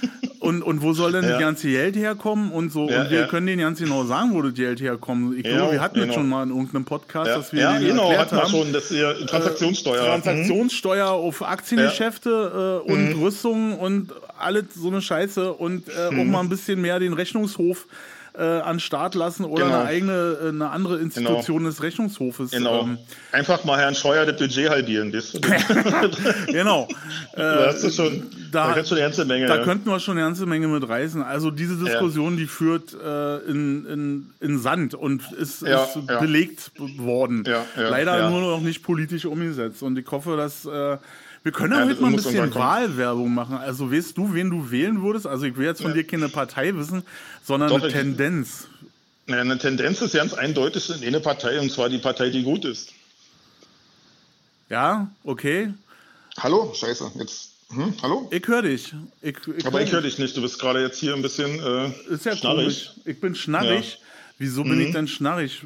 [0.46, 1.32] und, und wo soll denn Ja.
[1.32, 2.90] das ganze Geld herkommen und so.
[2.90, 3.28] Ja, und wir ja.
[3.28, 5.38] können denen ganz genau sagen, wo das Geld herkommt.
[5.38, 6.06] Ich glaube, wir hatten genau.
[6.08, 8.50] das schon mal in irgendeinem Podcast, dass wir ja genau, erklärt hat man haben.
[8.52, 10.02] schon, das ist Transaktionssteuer.
[10.18, 10.22] Mhm.
[10.24, 13.22] Transaktionssteuer auf Aktiengeschäfte äh, und Mhm.
[13.24, 16.20] Rüstung und alles so eine Scheiße und äh, Mhm.
[16.20, 17.88] auch mal ein bisschen mehr den Rechnungshof
[18.38, 19.78] äh, an Start lassen oder Genau.
[19.80, 22.52] eine eigene, äh, eine andere Institution des Rechnungshofes.
[22.52, 22.82] Genau.
[22.84, 22.98] Ähm,
[23.32, 25.40] Einfach mal Herrn Scheuer das Budget halbieren, weißt du?
[26.52, 26.88] genau.
[27.34, 29.48] Äh, Da hast du schon, da- da, kannst du eine ganze Menge.
[29.48, 29.64] Da ja.
[29.64, 31.22] könnten wir schon eine ganze Menge mit reißen.
[31.22, 36.20] Also diese Diskussion, die führt äh, in, in, in Sand und ist, Ja, ist ja.
[36.20, 37.44] belegt worden.
[37.46, 38.30] Ja, ja, Leider ja.
[38.30, 39.84] nur noch nicht politisch umgesetzt.
[39.84, 40.98] Und ich hoffe, dass äh,
[41.46, 42.56] wir können ja Ja, heute mal ein bisschen.
[42.56, 43.58] Wahlwerbung machen.
[43.58, 45.28] Also weißt du, wen du wählen würdest?
[45.28, 47.04] Also ich will jetzt von dir keine Partei wissen,
[47.44, 48.68] sondern Doch, eine Tendenz.
[49.28, 52.66] Naja, eine Tendenz ist ganz eindeutig in eine Partei, und zwar die Partei, die gut
[52.66, 52.94] ist.
[54.70, 55.72] Ja, okay.
[56.40, 56.74] Hallo?
[56.74, 57.52] Scheiße, jetzt.
[57.70, 57.94] Hm?
[58.02, 58.28] Hallo?
[58.32, 58.94] Ich höre dich.
[59.22, 61.92] Ich, ich Aber ich höre dich nicht, du bist gerade jetzt hier ein bisschen äh,
[62.12, 62.64] Ist ja schnarrig.
[62.64, 62.90] komisch.
[63.06, 64.00] Ich bin schnarrig.
[64.40, 65.64] Wieso bin ich denn schnarrig?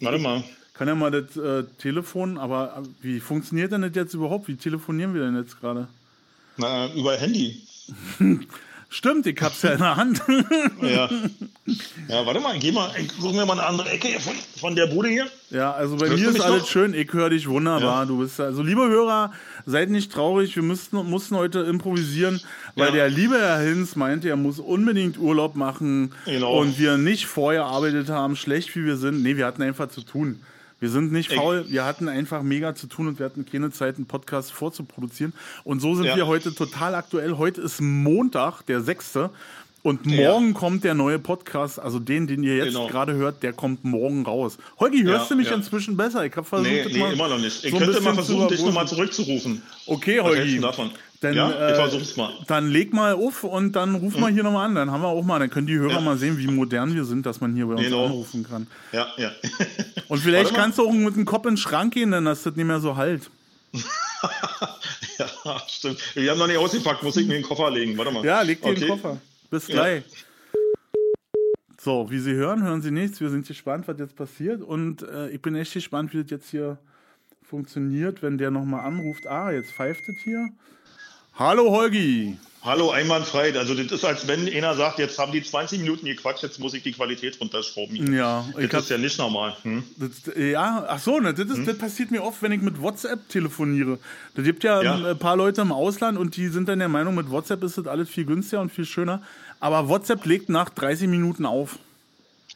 [0.00, 0.42] Warte mal.
[0.74, 4.48] Kann ja mal das äh, Telefon, aber äh, wie funktioniert denn das jetzt überhaupt?
[4.48, 5.88] Wie telefonieren wir denn jetzt gerade?
[6.56, 7.60] Na, über Handy.
[8.92, 10.22] Stimmt, ich hab's ja in der Hand.
[10.82, 11.08] ja.
[12.08, 15.08] Ja, warte mal, geh mal, suchen wir mal eine andere Ecke von, von der Bude
[15.08, 15.26] hier.
[15.50, 16.68] Ja, also bei Hörst mir ist alles noch?
[16.68, 18.02] schön, ich höre dich wunderbar.
[18.02, 18.04] Ja.
[18.04, 19.32] Du bist also liebe Hörer,
[19.64, 22.40] seid nicht traurig, wir müssten, mussten heute improvisieren,
[22.74, 22.94] weil ja.
[22.94, 26.58] der liebe Herr Hinz meinte, er muss unbedingt Urlaub machen genau.
[26.58, 29.22] und wir nicht vorher arbeitet haben, schlecht wie wir sind.
[29.22, 30.40] Nee, wir hatten einfach zu tun.
[30.82, 33.98] Wir sind nicht faul, wir hatten einfach mega zu tun und wir hatten keine Zeit,
[33.98, 35.32] einen Podcast vorzuproduzieren.
[35.62, 36.16] Und so sind ja.
[36.16, 37.38] wir heute total aktuell.
[37.38, 39.20] Heute ist Montag, der 6.
[39.84, 40.52] Und morgen ja.
[40.54, 42.88] kommt der neue Podcast, also den, den ihr jetzt genau.
[42.88, 44.58] gerade hört, der kommt morgen raus.
[44.80, 45.54] Holgi, hörst ja, du mich ja.
[45.54, 46.26] inzwischen besser?
[46.26, 47.64] Ich habe versucht, nee, nee, immer noch nicht.
[47.64, 49.62] Ich so könnte mal versuchen, dich nochmal zurückzurufen.
[49.86, 50.58] Okay, Holgi.
[50.58, 50.90] davon?
[51.22, 52.32] Dann, ja, ich äh, versuch's mal.
[52.48, 54.34] Dann leg mal auf und dann ruf mal hm.
[54.34, 54.74] hier nochmal an.
[54.74, 56.00] Dann haben wir auch mal, dann können die Hörer ja.
[56.00, 58.06] mal sehen, wie modern wir sind, dass man hier bei uns genau.
[58.06, 58.66] anrufen kann.
[58.90, 59.30] Ja, ja.
[60.08, 62.56] und vielleicht kannst du auch mit dem Kopf in den Schrank gehen, dann dass das
[62.56, 63.30] nicht mehr so halt.
[65.18, 66.00] ja, stimmt.
[66.16, 67.96] Wir haben noch nicht ausgepackt, muss ich mir den Koffer legen.
[67.96, 68.24] Warte mal.
[68.24, 68.80] Ja, leg dir okay.
[68.80, 69.18] den Koffer.
[69.48, 70.02] Bis gleich.
[70.04, 70.56] Ja.
[71.80, 73.20] So, wie Sie hören, hören Sie nichts.
[73.20, 74.60] Wir sind gespannt, was jetzt passiert.
[74.60, 76.78] Und äh, ich bin echt gespannt, wie das jetzt hier
[77.42, 79.28] funktioniert, wenn der nochmal anruft.
[79.28, 80.48] Ah, jetzt pfeift es hier.
[81.34, 82.36] Hallo Holgi.
[82.62, 83.58] Hallo, einwandfrei.
[83.58, 86.74] Also das ist, als wenn einer sagt, jetzt haben die 20 Minuten gequatscht, jetzt muss
[86.74, 88.14] ich die Qualität runterschrauben.
[88.14, 88.44] Ja.
[88.70, 89.56] Das ist ja nicht normal.
[89.62, 89.82] Hm?
[89.96, 91.66] Das, ja, ach so, ne, das, ist, hm?
[91.66, 93.98] das passiert mir oft, wenn ich mit WhatsApp telefoniere.
[94.36, 97.16] Da gibt ja, ja, ein paar Leute im Ausland und die sind dann der Meinung,
[97.16, 99.22] mit WhatsApp ist das alles viel günstiger und viel schöner.
[99.58, 101.78] Aber WhatsApp legt nach 30 Minuten auf.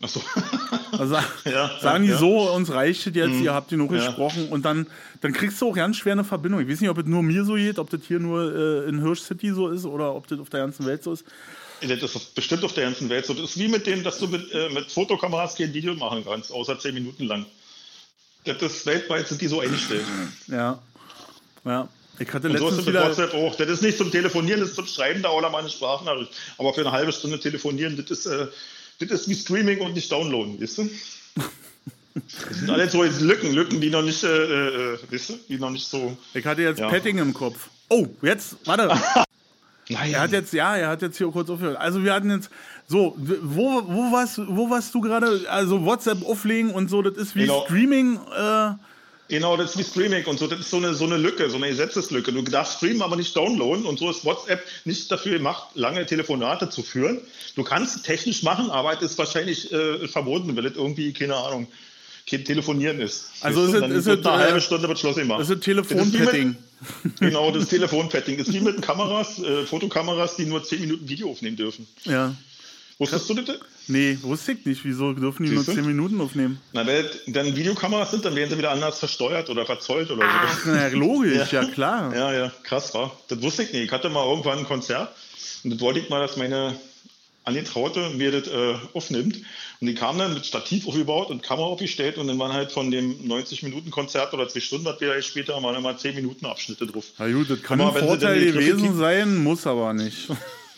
[0.02, 0.20] Ach so.
[0.92, 2.18] Also ja, sagen die ja.
[2.18, 3.42] so, uns reicht es jetzt, mhm.
[3.42, 3.98] ihr habt genug ja.
[3.98, 4.86] gesprochen und dann,
[5.20, 6.60] dann kriegst du auch ganz schwer eine Verbindung.
[6.60, 9.00] Ich weiß nicht, ob es nur mir so geht, ob das hier nur äh, in
[9.00, 11.24] Hirsch City so ist oder ob das auf der ganzen Welt so ist.
[11.80, 13.34] Das ist bestimmt auf der ganzen Welt so.
[13.34, 16.50] Das ist wie mit dem, dass du mit, äh, mit Fotokameras kein Video machen kannst,
[16.50, 17.46] außer 10 Minuten lang.
[18.44, 20.04] Das ist weltweit sind die so eingestellt.
[20.46, 20.78] Ja.
[21.64, 21.88] Ja.
[22.18, 23.54] Ich hatte letztens und so ist wieder WhatsApp auch.
[23.56, 26.32] Das ist nicht zum Telefonieren, das ist zum Schreiben da oder mal eine Sprachnachricht.
[26.56, 28.46] Aber für eine halbe Stunde telefonieren, das ist, äh,
[28.98, 30.90] das ist wie Streaming und nicht Downloaden, weißt du?
[32.14, 35.70] Das sind alles so Lücken, Lücken, die noch nicht, äh, äh, weißt du, die noch
[35.70, 36.16] nicht so.
[36.32, 36.88] Ich hatte jetzt ja.
[36.88, 37.68] Petting im Kopf.
[37.88, 38.88] Oh, jetzt, warte.
[39.88, 40.12] Nein.
[40.12, 41.76] Er hat jetzt, ja, er hat jetzt hier kurz aufgehört.
[41.76, 42.50] Also wir hatten jetzt,
[42.88, 45.44] so, wo, wo warst, wo warst du gerade?
[45.48, 47.64] Also WhatsApp auflegen und so, das ist wie genau.
[47.66, 48.18] Streaming.
[48.36, 48.70] Äh,
[49.28, 50.46] Genau, das ist wie Streaming und so.
[50.46, 52.32] Das ist so eine, so eine Lücke, so eine Gesetzeslücke.
[52.32, 53.84] Du darfst streamen, aber nicht downloaden.
[53.84, 57.20] Und so ist WhatsApp nicht dafür gemacht, lange Telefonate zu führen.
[57.56, 61.66] Du kannst technisch machen, aber es ist wahrscheinlich äh, verboten, weil es irgendwie, keine Ahnung,
[62.28, 63.30] kein Telefonieren ist.
[63.40, 65.40] Also ist, es, ist eine halbe Stunde wird Schluss gemacht.
[65.40, 66.56] Das ist Telefonpetting.
[67.20, 68.38] Genau, das Telefonpetting.
[68.38, 71.86] ist wie mit Kameras, äh, Fotokameras, die nur 10 Minuten Video aufnehmen dürfen.
[72.04, 72.34] Ja.
[72.98, 73.58] Wusstest du das?
[73.88, 74.84] Nee, wusste ich nicht.
[74.84, 76.58] Wieso dürfen die Siehst nur 10 Minuten aufnehmen?
[76.72, 80.64] Na, wenn dann Videokameras sind, dann werden sie wieder anders versteuert oder verzollt oder Ach,
[80.64, 80.70] so.
[80.70, 81.62] Na, logisch, ja.
[81.62, 81.68] ja.
[81.68, 82.14] klar.
[82.14, 83.16] Ja, ja, krass war.
[83.28, 83.84] Das wusste ich nicht.
[83.84, 85.14] Ich hatte mal irgendwann ein Konzert
[85.62, 86.74] und das wollte ich mal, dass meine
[87.44, 89.42] Angetraute mir das äh, aufnimmt.
[89.80, 92.90] Und die kam dann mit Stativ aufgebaut und Kamera aufgestellt und dann waren halt von
[92.90, 97.04] dem 90-Minuten-Konzert oder zwei Stunden, was wir später waren immer 10 Minuten Abschnitte drauf.
[97.18, 100.28] Na gut, das kann aber ein Vorteil gewesen sein, muss aber nicht.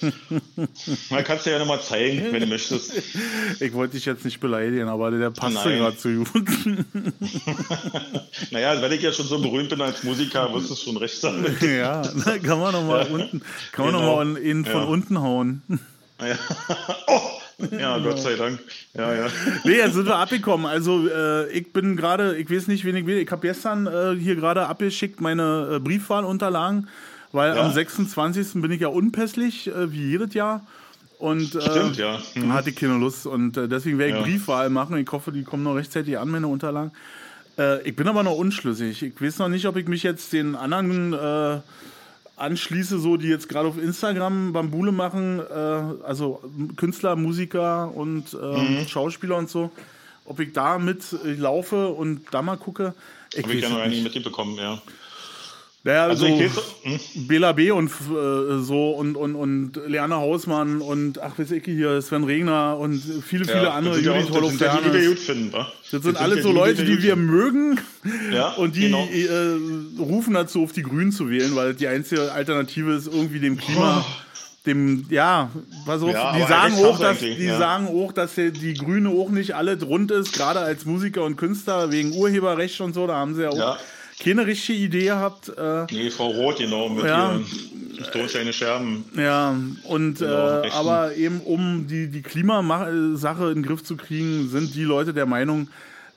[1.11, 2.93] Man kann es dir ja nochmal zeigen, wenn du möchtest.
[3.61, 6.45] Ich wollte dich jetzt nicht beleidigen, aber der passt gerade zu gut.
[8.51, 11.21] naja, wenn ich ja schon so berühmt bin als Musiker, wirst du es schon recht
[11.21, 11.45] sein.
[11.61, 12.03] ja,
[12.43, 13.13] kann man nochmal ja.
[13.13, 14.25] unten, kann man genau.
[14.25, 14.85] noch mal ihn von ja.
[14.85, 15.63] unten hauen.
[16.21, 16.37] Ja.
[17.07, 17.21] Oh!
[17.77, 18.61] Ja, Gott sei Dank.
[18.95, 19.27] Ja, ja.
[19.65, 20.67] Nee, jetzt sind wir abgekommen.
[20.67, 23.19] Also äh, ich bin gerade, ich weiß nicht, wen ich will.
[23.19, 26.89] Ich habe gestern äh, hier gerade abgeschickt meine äh, Briefwahlunterlagen
[27.33, 27.63] weil ja.
[27.63, 28.61] am 26.
[28.61, 30.67] bin ich ja unpässlich, äh, wie jedes Jahr.
[31.19, 32.21] Und äh, Stimmt, ja.
[32.35, 32.53] Mhm.
[32.53, 33.27] hatte ich keine Lust.
[33.27, 34.25] Und äh, deswegen werde ich ja.
[34.25, 34.97] Briefwahl machen.
[34.97, 36.93] Ich hoffe, die kommen noch rechtzeitig an, meine Unterlagen.
[37.59, 39.03] Äh, ich bin aber noch unschlüssig.
[39.03, 41.61] Ich weiß noch nicht, ob ich mich jetzt den anderen äh,
[42.37, 46.41] anschließe, so die jetzt gerade auf Instagram Bambule machen, äh, also
[46.77, 48.87] Künstler, Musiker und mhm.
[48.87, 49.71] Schauspieler und so.
[50.25, 52.95] Ob ich da mitlaufe und da mal gucke.
[53.35, 54.81] Ich Habe ich ja noch nicht mitbekommen, ja.
[55.89, 56.39] Naja, also so
[56.83, 57.01] hm?
[57.29, 57.71] Bela B.
[57.71, 62.77] und äh, so und, und, und Leanne Hausmann und ach weiß ich hier, Sven Regner
[62.77, 64.59] und viele, viele ja, andere Judith Holofernes.
[64.59, 65.67] Das, die gut finden, wa?
[65.91, 67.81] das sind alles so Leute, die wir mögen
[68.31, 69.09] ja, und die genau.
[69.11, 73.57] äh, rufen dazu, auf die Grünen zu wählen, weil die einzige Alternative ist irgendwie dem
[73.57, 74.05] Klima.
[74.07, 74.13] Oh.
[74.67, 75.51] Dem, ja,
[75.87, 77.57] pass auf, ja, die sagen auch, dass, die ja.
[77.57, 81.91] sagen auch, dass die Grüne auch nicht alle rund ist, gerade als Musiker und Künstler
[81.91, 83.79] wegen Urheberrecht und so, da haben sie ja auch ja
[84.23, 85.49] keine richtige Idee habt.
[85.49, 87.47] Äh, nee, Frau Roth, genau, mit ja, ihren
[88.11, 89.05] Stoßsteine Scherben.
[89.17, 94.49] Ja, und genau, äh, aber eben um die, die Klimasache in den Griff zu kriegen,
[94.49, 95.69] sind die Leute der Meinung,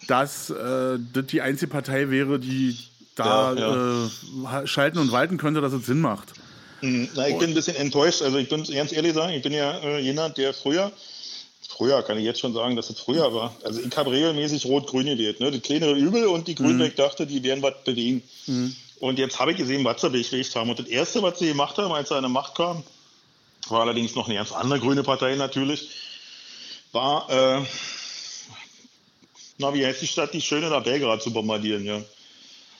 [0.07, 2.77] dass äh, das die einzige Partei wäre, die
[3.15, 4.07] da ja,
[4.43, 4.61] ja.
[4.61, 6.33] Äh, schalten und walten könnte, dass es Sinn macht.
[6.81, 7.09] Mhm.
[7.15, 8.21] Na, ich bin ein bisschen enttäuscht.
[8.21, 10.91] Also ich bin ganz ehrlich sagen, ich bin ja äh, jener, der früher,
[11.81, 13.55] früher kann ich jetzt schon sagen, dass es früher war.
[13.63, 15.39] Also ich habe regelmäßig Rot-Grün gewählt.
[15.39, 15.49] Ne?
[15.49, 16.83] Das kleinere Übel und die Grünen, mhm.
[16.83, 18.21] ich dachte, die werden was bewegen.
[18.45, 18.75] Mhm.
[18.99, 20.69] Und jetzt habe ich gesehen, was sie bewegt haben.
[20.69, 22.83] Und das Erste, was sie gemacht haben, als sie an die Macht kamen,
[23.69, 25.89] war allerdings noch eine ganz andere grüne Partei natürlich,
[26.91, 27.65] war, äh,
[29.57, 31.99] na, wie heißt die Stadt, die schöne da Belgrad zu bombardieren, ja.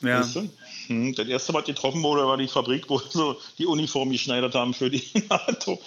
[0.01, 0.19] Ja.
[0.19, 0.49] Weißt du?
[0.85, 4.75] hm, das erste, was getroffen wurde, war die Fabrik, wo so die Uniform geschneidert haben
[4.75, 5.81] für die NATO.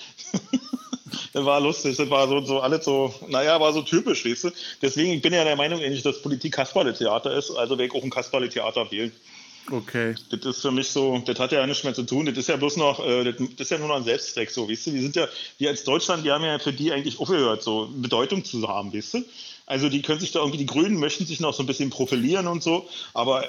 [1.33, 4.51] Das war lustig, das war so, so alles so, naja, war so typisch, weißt du.
[4.83, 8.05] Deswegen, ich bin ja der Meinung eigentlich, dass Politik Kasperle-Theater ist, also werde ich auch
[8.05, 9.13] ein Kasperle-Theater wählen.
[9.71, 10.15] Okay.
[10.31, 12.27] Das ist für mich so, das hat ja nichts mehr zu tun.
[12.27, 14.89] Das ist ja bloß noch, äh, das ist ja nur noch ein Selbstzweck, so, weißt
[14.89, 14.95] du.
[14.95, 15.27] Wir sind ja,
[15.59, 19.15] wir als Deutschland, die haben ja für die eigentlich aufgehört, so Bedeutung zu haben, weißt
[19.15, 19.25] du.
[19.67, 22.47] Also die können sich da irgendwie, die Grünen möchten sich noch so ein bisschen profilieren
[22.47, 23.45] und so, aber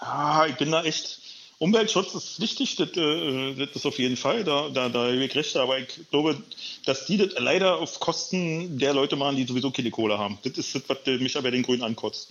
[0.00, 1.20] ah, ich bin da echt,
[1.58, 5.34] Umweltschutz ist wichtig, das, äh, das ist auf jeden Fall, da, da, da habe ich
[5.34, 6.36] recht, aber ich glaube,
[6.84, 10.38] dass die das leider auf Kosten der Leute machen, die sowieso keine Kohle haben.
[10.44, 12.30] Das ist das, was mich aber den Grünen ankotzt.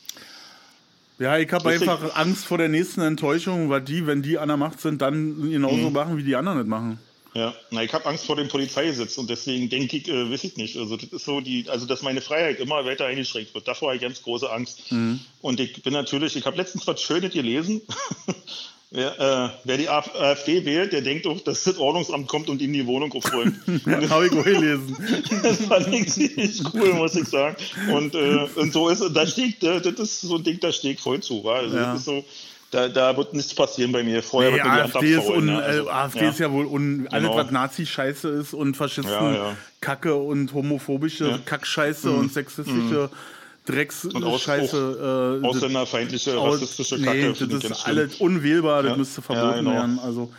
[1.17, 4.57] Ja, ich habe einfach Angst vor der nächsten Enttäuschung, weil die, wenn die an der
[4.57, 5.93] Macht sind, dann genauso mhm.
[5.93, 6.99] machen, wie die anderen nicht machen.
[7.33, 10.55] Ja, na, ich habe Angst vor dem Polizeigesetz und deswegen denke ich, äh, weiß ich
[10.55, 10.77] nicht.
[10.77, 13.67] Also das ist so die, also dass meine Freiheit immer weiter eingeschränkt wird.
[13.67, 14.89] Davor habe ich ganz große Angst.
[14.91, 15.19] Mhm.
[15.41, 17.81] Und ich bin natürlich, ich habe letztens was Schönes gelesen.
[18.95, 22.71] Wer, äh, wer, die AfD wählt, der denkt auch, dass das Ordnungsamt kommt und ihm
[22.71, 23.55] die Wohnung aufräumt.
[23.85, 24.95] ja, Habe ich gelesen.
[25.43, 27.57] das fand ich ziemlich cool, muss ich sagen.
[27.91, 30.93] Und, äh, und so ist, da steht, äh, das ist so ein Ding, da stehe
[30.93, 31.43] ich voll zu.
[31.43, 31.55] Wa?
[31.55, 31.93] Also ja.
[31.93, 32.23] das so,
[32.71, 34.23] da, da, wird nichts passieren bei mir.
[34.23, 35.61] Vorher nee, wird mir AfD, ist, un, ne?
[35.61, 36.29] also, äh, AfD ja.
[36.29, 37.35] ist ja wohl un, alles, genau.
[37.35, 42.17] was Nazi-Scheiße ist und Faschisten ja, und homophobische Kackscheiße mhm.
[42.17, 43.34] und sexistische mhm.
[43.65, 45.41] Drecksscheiße.
[45.41, 47.33] Äh, ausländerfeindliche, aus, rassistische Kacke.
[47.39, 49.71] Nee, das ist alles unwählbar, das müsste verboten genau.
[49.71, 49.99] werden.
[49.99, 50.31] Also,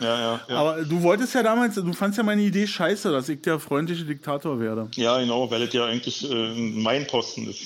[0.47, 4.05] Aber du wolltest ja damals, du fandst ja meine Idee scheiße, dass ich der freundliche
[4.05, 4.87] Diktator werde.
[4.95, 7.63] Ja, genau, weil es ja eigentlich äh, mein Posten ist.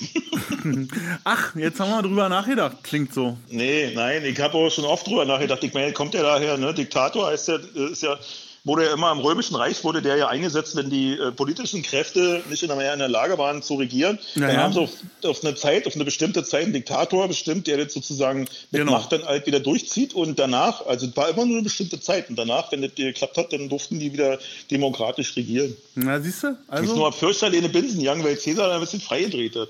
[1.24, 3.36] Ach, jetzt haben wir drüber nachgedacht, klingt so.
[3.48, 5.62] Nee, nein, ich habe auch schon oft drüber nachgedacht.
[5.62, 6.74] Ich meine, kommt ja daher, ne?
[6.74, 7.56] Diktator heißt ja,
[7.90, 8.18] ist ja
[8.64, 12.42] wurde ja immer im Römischen Reich wurde der ja eingesetzt, wenn die äh, politischen Kräfte
[12.48, 14.18] nicht in der, in der Lage waren zu regieren.
[14.34, 14.90] Ja, dann haben sie auf,
[15.24, 18.92] auf, eine Zeit, auf eine bestimmte Zeit einen Diktator bestimmt, der jetzt sozusagen mit genau.
[18.92, 22.30] Macht dann halt wieder durchzieht und danach, also es war immer nur eine bestimmte Zeit
[22.30, 24.38] und danach, wenn das geklappt hat, dann durften die wieder
[24.70, 25.76] demokratisch regieren.
[25.94, 26.48] Na, siehst du?
[26.68, 29.68] Also das ist nur ab fürchterliche Binsenjang, weil Cäsar da ein bisschen freigedreht hat.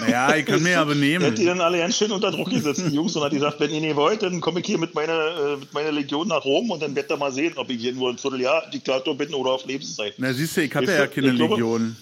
[0.00, 1.24] Naja, ich kann mir ja benehmen.
[1.24, 3.60] Er hat die dann alle ganz schön unter Druck gesetzt, die Jungs, und hat gesagt,
[3.60, 6.44] wenn ihr nicht wollt, dann komme ich hier mit meiner, äh, mit meiner Legion nach
[6.44, 9.34] Rom und dann werdet ihr mal sehen, ob ich hier nur ein Vierteljahr Diktator bin
[9.34, 10.14] oder auf Lebenszeit.
[10.18, 11.96] Na siehst du, ich hatte ja keine Legion.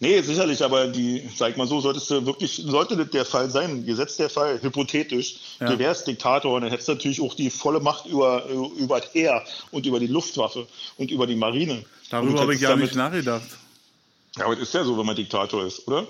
[0.00, 3.84] Nee, sicherlich, aber die, sag mal so, solltest du wirklich, sollte das der Fall sein,
[3.84, 5.68] gesetzt der Fall, hypothetisch, ja.
[5.68, 8.44] du wärst Diktator und dann hättest du natürlich auch die volle Macht über,
[8.78, 11.84] über das Heer und über die Luftwaffe und über die Marine.
[12.10, 13.42] Darüber habe ich gar nicht nachgedacht.
[14.36, 16.06] Ja, aber das ist ja so, wenn man Diktator ist, oder?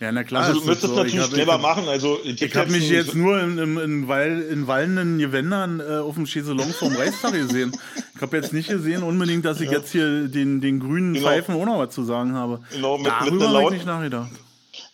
[0.00, 0.44] Ja, na klar.
[0.44, 0.96] Also du müsstest so.
[0.96, 1.88] natürlich hab, clever hab, machen.
[1.88, 6.14] Also ich habe mich jetzt nur in, in, in, Wall, in wallenden Gewändern äh, auf
[6.14, 7.72] dem Chaiselong vom Reichstag gesehen.
[8.14, 9.78] Ich habe jetzt nicht gesehen unbedingt, dass ich ja.
[9.78, 11.26] jetzt hier den, den grünen genau.
[11.26, 12.60] Pfeifen auch noch was zu sagen habe.
[12.70, 14.30] Genau, mit, Darüber habe ich nicht nachgedacht.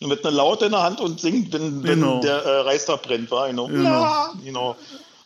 [0.00, 2.20] Mit einer Laute in der Hand und singt, wenn, wenn genau.
[2.20, 3.66] der äh, Reichstag brennt, war genau.
[3.66, 3.82] Genau.
[3.82, 4.76] Ja, genau.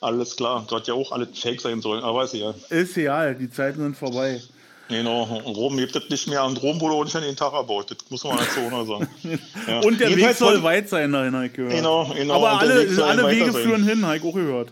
[0.00, 0.64] Alles klar.
[0.68, 2.52] Sollte ja auch alles fake sein sollen, aber ist ja.
[2.70, 4.40] Ist ja, die Zeiten sind vorbei.
[4.88, 7.90] Genau, Rom lebt das nicht mehr und Rom wurde auch nicht an den Tag erbaut.
[7.90, 9.08] Das muss man dazu auch sagen.
[9.66, 9.80] Ja.
[9.86, 11.74] Und der Jedenfalls Weg soll weit sein, nein, habe ich gehört.
[11.74, 12.34] Genau, genau.
[12.34, 14.70] Aber alle, alle Wege führen hin, habe ich auch gehört.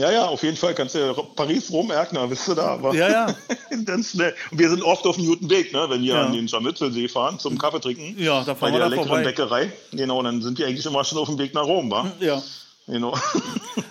[0.00, 2.68] Ja, ja, auf jeden Fall kannst du Paris, Rom, Erkner, bist du da.
[2.68, 3.26] Aber ja, ja.
[3.84, 4.34] ganz schnell.
[4.50, 5.86] Und wir sind oft auf dem guten Weg, ne?
[5.90, 6.24] wenn wir ja.
[6.24, 8.14] an den Scharmützelsee fahren zum Kaffee trinken.
[8.16, 9.24] Ja, da fahren wir da leckeren vorbei.
[9.24, 9.72] Bäckerei.
[9.92, 12.10] Genau, dann sind wir eigentlich immer schon auf dem Weg nach Rom, wa?
[12.18, 12.42] Ja.
[12.90, 13.16] Genau.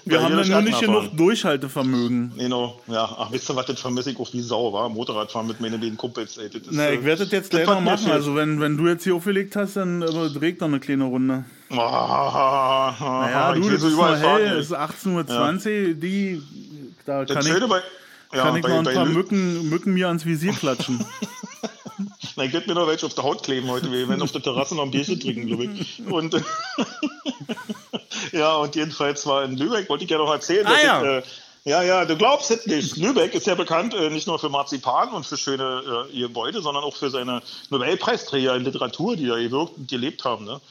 [0.06, 2.34] Wir haben dann nur nicht genug Durchhaltevermögen.
[2.38, 3.16] Genau, ja.
[3.18, 4.90] Ach, wisst ihr was, das vermisse ich auch wie Sau, war?
[4.90, 6.50] Motorradfahren mit meinen beiden Kumpels, ey.
[6.50, 8.12] Das ist, Na, ich werde das jetzt gleich noch machen.
[8.12, 11.46] Also, wenn, wenn du jetzt hier aufgelegt hast, dann äh, trägt doch eine kleine Runde.
[11.72, 15.94] Ah, naja, du, das ist mal hell, es ist 18.20 Uhr, ja.
[15.94, 16.42] die,
[17.06, 17.82] da kann ich, bei,
[18.34, 21.06] ja, kann ich bei, noch ein paar Mücken, Mücken mir ans Visier klatschen.
[22.36, 23.92] Na, ich werde mir noch welche auf der Haut kleben heute.
[23.92, 26.02] Wir werden auf der Terrasse noch ein Bierchen trinken, glaube ich.
[26.10, 26.42] Und
[28.40, 31.02] ja, und jedenfalls war in Lübeck, wollte ich ja noch erzählen, ah, ja.
[31.02, 31.30] Ich, äh,
[31.66, 32.98] ja, ja, du glaubst es nicht.
[32.98, 36.84] Lübeck ist ja bekannt äh, nicht nur für Marzipan und für schöne äh, Gebäude, sondern
[36.84, 40.46] auch für seine Nobelpreisträger in Literatur, die da gewirkt und gelebt haben.
[40.46, 40.62] Ne?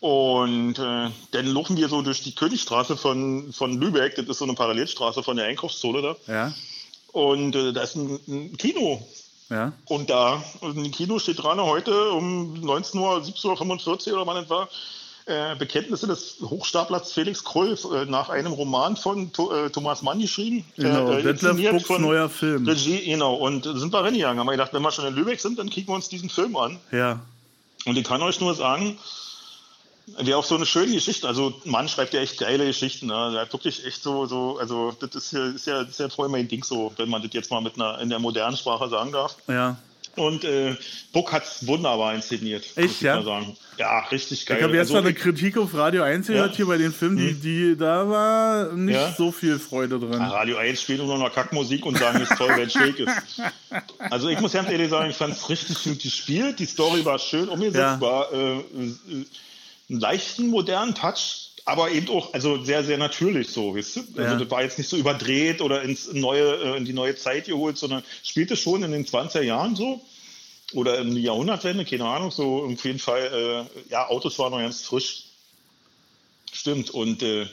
[0.00, 4.44] Und äh, dann laufen wir so durch die Königstraße von, von Lübeck, das ist so
[4.44, 6.16] eine Parallelstraße von der Einkaufszone da.
[6.26, 6.54] Ja.
[7.12, 9.06] Und äh, da ist ein, ein Kino.
[9.50, 9.72] Ja.
[9.86, 14.42] Und da, und ein Kino steht dran heute um 19 Uhr, 17.45 Uhr oder wann
[14.42, 14.68] es war,
[15.26, 20.20] äh, Bekenntnisse des Hochstaplers Felix Krull äh, nach einem Roman von to, äh, Thomas Mann
[20.20, 20.64] geschrieben.
[20.76, 22.66] Genau, äh, Detlef Bucks neuer Film.
[22.66, 23.34] Regie, genau.
[23.34, 24.38] Und sind wir reingegangen.
[24.38, 26.56] Haben wir gedacht, wenn wir schon in Lübeck sind, dann kriegen wir uns diesen Film
[26.56, 26.78] an.
[26.92, 27.20] Ja.
[27.86, 28.98] Und ich kann euch nur sagen,
[30.18, 31.26] Wäre auch so eine schöne Geschichte.
[31.26, 33.06] Also, Mann schreibt ja echt geile Geschichten.
[33.06, 33.30] Ne?
[33.32, 36.28] Der hat wirklich echt so, so also, das ist ja, ist ja, ist ja voll
[36.28, 39.12] mein Ding so, wenn man das jetzt mal mit einer, in der modernen Sprache sagen
[39.12, 39.36] darf.
[39.48, 39.76] Ja.
[40.16, 40.76] Und äh,
[41.12, 42.64] Buck hat es wunderbar inszeniert.
[42.76, 43.22] Echt, ja?
[43.76, 44.58] Ja, richtig geil.
[44.58, 46.56] Ich habe gestern also, eine Kritik auf Radio 1 gehört ja.
[46.56, 47.40] hier bei den Filmen, die, hm.
[47.40, 49.12] die, da war nicht ja.
[49.12, 50.12] so viel Freude drin.
[50.12, 52.98] Ja, Radio 1 spielt nur noch Kackmusik und sagen, es ist toll, wenn es schräg
[52.98, 53.10] ist.
[53.98, 57.18] Also ich muss ganz ehrlich sagen, ich fand es richtig gut gespielt, die Story war
[57.18, 58.62] schön umgesetzt, war äh, äh,
[59.90, 64.00] einen leichten modernen Touch, aber eben auch also sehr, sehr natürlich so, weißt du?
[64.16, 67.46] Also das war jetzt nicht so überdreht oder ins neue, äh, in die neue Zeit
[67.46, 70.02] geholt, sondern spielte schon in den 20er Jahren so
[70.74, 74.58] oder in die Jahrhundertwende, keine Ahnung, so auf jeden Fall, äh, ja, Autos waren noch
[74.58, 75.24] ganz frisch.
[76.52, 77.46] Stimmt, und äh,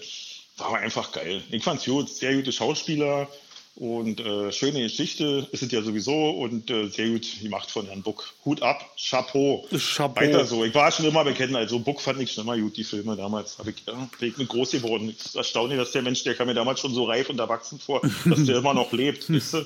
[0.58, 1.42] war einfach geil.
[1.50, 3.28] Ich fand's gut, sehr gute Schauspieler,
[3.76, 8.02] und äh, schöne Geschichte ist es ja sowieso und äh, sehr gut gemacht von Herrn
[8.02, 8.34] Buck.
[8.44, 9.66] Hut ab, Chapeau.
[9.72, 10.22] Chapeau.
[10.22, 10.66] Weiter so.
[10.66, 13.58] Ich war schon immer bekannt, also Buck fand ich schon immer gut, die Filme damals.
[13.60, 15.14] Habe ich, ja, bin ich mit groß geworden.
[15.18, 17.80] Es ist erstaunlich, dass der Mensch, der kam mir damals schon so reif und erwachsen
[17.80, 19.30] vor, dass der immer noch lebt.
[19.34, 19.66] weißt du?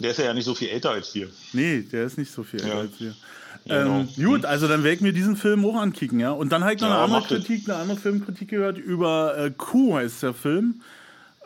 [0.00, 1.28] Der ist ja nicht so viel älter als wir.
[1.52, 2.80] Nee, der ist nicht so viel älter ja.
[2.80, 3.14] als wir.
[3.64, 4.00] Genau.
[4.00, 6.30] Ähm, gut, also dann werde ich mir diesen Film auch ankicken, ja.
[6.30, 9.50] Und dann habe ich noch ja, eine andere Kritik, eine andere Filmkritik gehört über äh,
[9.50, 10.80] Q heißt der Film.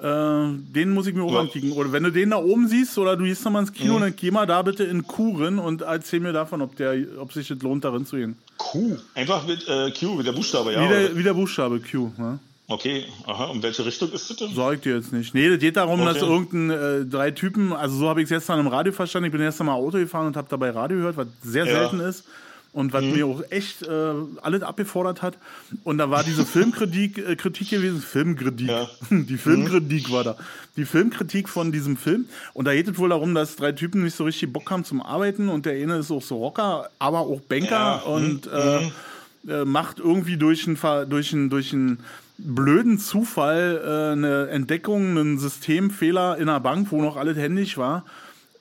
[0.03, 1.41] Äh, den muss ich mir auch ja.
[1.41, 1.71] ankicken.
[1.73, 4.01] Oder wenn du den da oben siehst oder du gehst nochmal ins Kino, mhm.
[4.01, 7.33] dann geh mal da bitte in Q rein und erzähl mir davon, ob, der, ob
[7.33, 8.37] sich das lohnt, darin zu gehen.
[8.57, 8.97] Q?
[9.15, 10.85] Einfach mit äh, Q, mit der Buchstabe, ja?
[10.85, 12.39] Wie der, wie der Buchstabe Q, ja.
[12.67, 14.55] Okay, aha, und welche Richtung ist das denn?
[14.55, 15.35] Sag ich dir jetzt nicht.
[15.35, 16.15] Nee, das geht darum, okay.
[16.15, 19.27] dass irgendein äh, drei Typen, also so habe ich es jetzt dann im Radio verstanden,
[19.27, 21.73] ich bin erst einmal Auto gefahren und habe dabei Radio gehört, was sehr ja.
[21.73, 22.25] selten ist
[22.73, 23.13] und was mhm.
[23.13, 25.37] mir auch echt äh, alles abgefordert hat.
[25.85, 28.89] Und da war diese Filmkritik äh, Kritik gewesen, Filmkritik, ja.
[29.11, 30.13] die Filmkritik mhm.
[30.13, 30.37] war da.
[30.77, 32.27] Die Filmkritik von diesem Film.
[32.55, 35.03] Und da geht es wohl darum, dass drei Typen nicht so richtig Bock haben zum
[35.03, 37.97] Arbeiten und der eine ist auch so Rocker, aber auch Banker ja.
[37.97, 38.53] und mhm.
[38.53, 39.51] äh, mhm.
[39.51, 40.79] äh, macht irgendwie durch einen
[41.11, 41.99] durch einen durch einen
[42.39, 48.05] blöden Zufall äh, eine Entdeckung, einen Systemfehler in einer Bank, wo noch alles händisch war.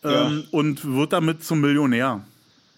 [0.04, 0.44] Ähm, ja.
[0.50, 2.26] und wird damit zum Millionär.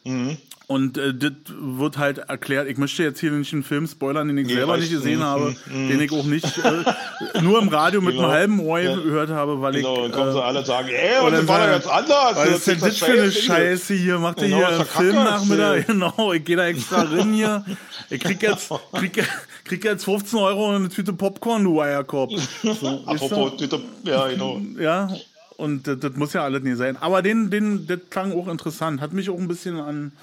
[0.03, 0.37] Mhm.
[0.65, 2.69] Und äh, das wird halt erklärt.
[2.69, 5.23] Ich möchte jetzt hier nicht einen Film spoilern, den ich nee, selber nicht gesehen mm,
[5.23, 8.27] habe, mm, den ich auch nicht äh, nur im Radio mit genau.
[8.27, 8.95] einem halben Ohr ja.
[8.95, 10.01] gehört habe, weil genau, ich.
[10.03, 12.35] Dann kommen äh, sie alle und sagen, ey, und dann war er ganz anders.
[12.35, 14.19] Was ist denn das für eine Scheiße hier?
[14.19, 15.87] Macht ihr genau, hier einen Filmnachmittag?
[15.93, 17.65] Genau, ich gehe da extra rein hier.
[18.09, 19.27] Ich krieg jetzt, krieg,
[19.65, 22.31] krieg jetzt 15 Euro und eine Tüte Popcorn, du Eierkorb.
[22.63, 24.61] So, Apropos Tüte, ja, genau.
[24.79, 25.09] Ja,
[25.57, 26.97] und das, das muss ja alles nicht sein.
[26.97, 29.01] Aber den, den, das klang auch interessant.
[29.01, 30.13] Hat mich auch ein bisschen an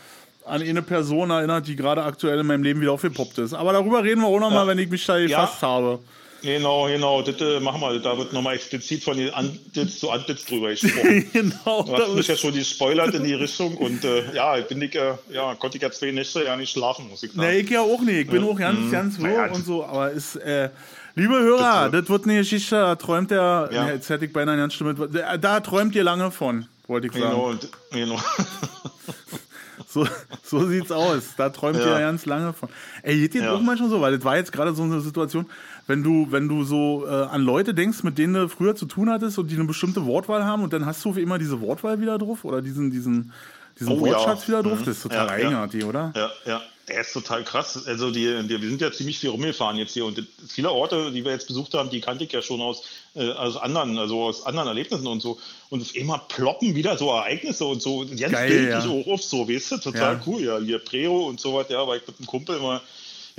[0.44, 3.54] an eine Person erinnert, die gerade aktuell in meinem Leben wieder aufgepoppt ist.
[3.54, 4.66] Aber darüber reden wir auch nochmal, ja.
[4.68, 5.68] wenn ich mich da gefasst ja.
[5.68, 6.00] habe.
[6.42, 7.98] Genau, genau, das äh, machen wir.
[7.98, 11.30] Da wird nochmal explizit von den Antlitz zu Antlitz drüber gesprochen.
[11.32, 11.82] genau.
[11.82, 15.14] Du hast mich ja schon gespoilert in die Richtung und äh, ja, bin ich, äh,
[15.30, 17.46] ja, konnte ich ja zwei Nächte ja nicht schlafen, muss ich sagen.
[17.46, 18.20] Nee, ich ja auch nicht.
[18.20, 18.90] Ich bin auch ganz, mhm.
[18.90, 20.70] ganz ruhig und so, aber ist, äh,
[21.14, 23.84] liebe Hörer, das, das, wird eine Geschichte, da träumt der, ja.
[23.84, 24.96] nee, jetzt hätte ich beinahe ganz schlimm,
[25.40, 27.30] da träumt ihr lange von, wollte ich sagen.
[27.30, 27.54] Genau,
[27.92, 28.20] genau.
[29.88, 30.06] So,
[30.42, 31.34] so sieht's aus.
[31.36, 31.94] Da träumt ja.
[31.94, 32.68] ihr ganz lange von.
[33.02, 33.52] Ey, geht dir ja.
[33.52, 35.46] auch manchmal so, weil das war jetzt gerade so eine Situation,
[35.86, 39.10] wenn du, wenn du so äh, an Leute denkst, mit denen du früher zu tun
[39.10, 42.18] hattest und die eine bestimmte Wortwahl haben und dann hast du immer diese Wortwahl wieder
[42.18, 43.32] drauf oder diesen, diesen,
[43.80, 44.48] diesen oh, Wortschatz ja.
[44.48, 44.84] wieder drauf, mhm.
[44.84, 46.12] das ist total ja, eigenartig, oder?
[46.14, 46.62] Ja, ja.
[46.88, 47.86] Der ist total krass.
[47.86, 51.24] Also die, die, wir sind ja ziemlich viel rumgefahren jetzt hier und viele Orte, die
[51.24, 52.82] wir jetzt besucht haben, die kannte ich ja schon aus,
[53.14, 55.38] äh, aus anderen, also aus anderen Erlebnissen und so.
[55.68, 58.04] Und auf immer ploppen wieder so Ereignisse und so.
[58.06, 58.80] Ganz Geil, ja.
[58.80, 60.22] so auf so, weißt du, total ja.
[60.26, 60.42] cool.
[60.42, 62.80] Ja, hier Prero und so was, ja, weil ich mit einem Kumpel immer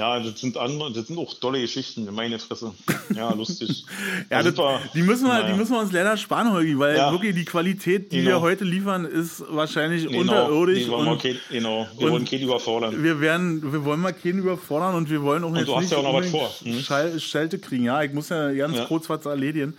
[0.01, 2.73] ja, das sind andere, das sind auch tolle Geschichten, meine Fresse.
[3.15, 3.85] Ja, lustig.
[4.31, 4.55] ja, das,
[4.95, 5.51] die, müssen wir, naja.
[5.51, 7.11] die müssen wir uns leider sparen, Holgi, weil ja.
[7.11, 8.29] wirklich die Qualität, die genau.
[8.37, 10.21] wir heute liefern, ist wahrscheinlich genau.
[10.21, 10.87] unterirdisch.
[10.87, 11.87] wollen und, wir, genau.
[11.99, 13.03] wir wollen keinen überfordern.
[13.03, 15.81] Wir, werden, wir wollen mal keinen überfordern und wir wollen auch und jetzt du hast
[15.83, 16.49] nicht ja auch noch was vor.
[16.63, 17.19] Hm?
[17.19, 17.83] Schelte kriegen.
[17.83, 18.85] Ja, ich muss ja ganz ja.
[18.85, 19.75] kurz was erledigen.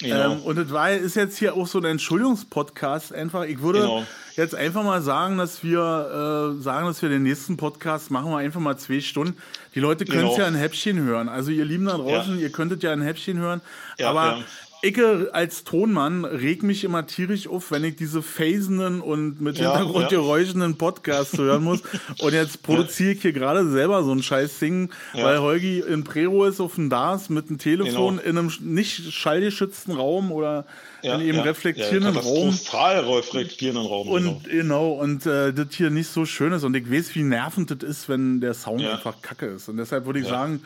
[0.00, 0.32] Genau.
[0.32, 3.12] Ähm, und das war, ist jetzt hier auch so ein Entschuldigungspodcast.
[3.12, 4.06] Einfach, ich würde genau.
[4.36, 8.38] Jetzt einfach mal sagen, dass wir äh, sagen, dass wir den nächsten Podcast machen wir
[8.38, 9.36] einfach mal zwei Stunden.
[9.74, 10.38] Die Leute können es genau.
[10.38, 11.28] ja ein Häppchen hören.
[11.28, 12.42] Also ihr Lieben da draußen, ja.
[12.42, 13.60] ihr könntet ja ein Häppchen hören.
[13.98, 14.38] Ja, aber
[14.82, 14.98] ich
[15.32, 20.76] als Tonmann reg mich immer tierisch auf, wenn ich diese phasenden und mit Ja, Hintergrundgeräuschen
[20.76, 21.82] Podcasts hören muss.
[22.20, 25.24] Und jetzt produziere ich hier gerade selber so ein scheiß Ding, Ja.
[25.24, 28.28] weil Holgi in Prero ist auf dem DAS mit einem Telefon Genau.
[28.28, 30.66] in einem nicht schallgeschützten Raum oder
[31.06, 32.48] Ja, in eben ja, reflektierenden ja, Raum.
[32.48, 34.08] Reflektierenden Raum.
[34.08, 36.64] Und genau, und äh, das hier nicht so schön ist.
[36.64, 39.68] Und ich weiß, wie nervend das ist, wenn der Sound einfach kacke ist.
[39.68, 40.62] Und deshalb würde ich sagen,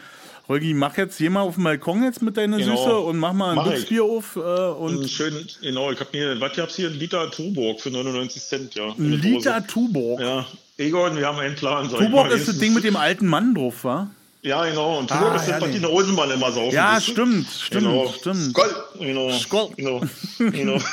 [0.50, 2.76] Holgi, mach jetzt hier mal auf dem Balkon jetzt mit deiner Genau.
[2.76, 3.64] Süße und mach mal ein.
[3.70, 6.88] Dutzbier auf äh, und schön, genau, ich habe mir, was gab's hier?
[6.88, 8.88] Ein Liter Tuborg für 99 Cent, ja.
[8.88, 10.20] ein Liter Tuborg.
[10.20, 10.46] Ja.
[10.76, 11.88] Egon, wir haben einen Plan.
[11.88, 14.10] Tuborg ist das Ding mit dem alten Mann drauf, wa?
[14.42, 14.98] Ja, genau.
[14.98, 15.80] Und Tuborg Ah, ist das, was herrlich.
[15.80, 16.74] die Rosenmann immer saufen.
[16.74, 17.00] Ja, du?
[17.02, 18.12] stimmt, stimmt, Genau.
[18.18, 18.50] stimmt.
[18.50, 18.74] Skoll.
[18.98, 19.32] Genau.
[19.38, 19.68] Skoll.
[19.76, 20.00] Genau.
[20.38, 20.78] genau.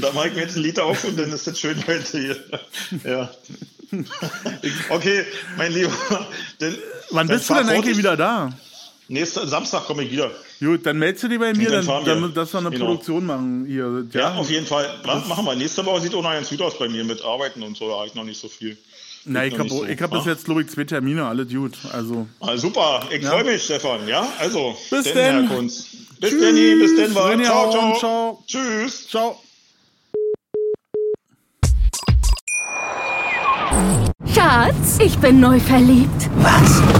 [0.00, 2.36] Da mache ich mir jetzt einen Liter auf und dann ist das schön heute hier.
[3.04, 3.30] Ja.
[4.88, 5.24] Okay,
[5.56, 5.92] mein Lieber.
[6.60, 6.76] Denn,
[7.10, 8.50] Wann dann bist du denn eigentlich wieder da?
[9.08, 10.30] Nächsten Samstag komme ich wieder.
[10.60, 12.86] Gut, dann meldest du dich bei mir, dann dann, damit, dass wir eine Genau.
[12.86, 14.06] Produktion machen hier.
[14.12, 14.88] Ja, auf jeden Fall.
[15.04, 15.56] Was machen wir?
[15.56, 17.88] Nächste Woche sieht auch noch ganz gut aus bei mir mit Arbeiten und so.
[17.88, 18.78] Da habe ich noch nicht so viel.
[19.24, 21.76] Na, ich habe so, ich hab bis jetzt, glaube ich, zwei Termine, alle gut.
[21.92, 24.08] Also, Ah, super, ich freue mich, Stefan.
[24.08, 25.46] Ja, also, Bis denn, denn.
[25.48, 25.86] Herr Kunz.
[26.20, 27.98] Bis Danny, bis denn, Ciao, ciao.
[27.98, 28.44] ciao.
[28.46, 29.08] Tschüss.
[29.08, 29.40] ciao.
[34.34, 36.30] Schatz, ich bin neu verliebt.
[36.36, 36.99] Was?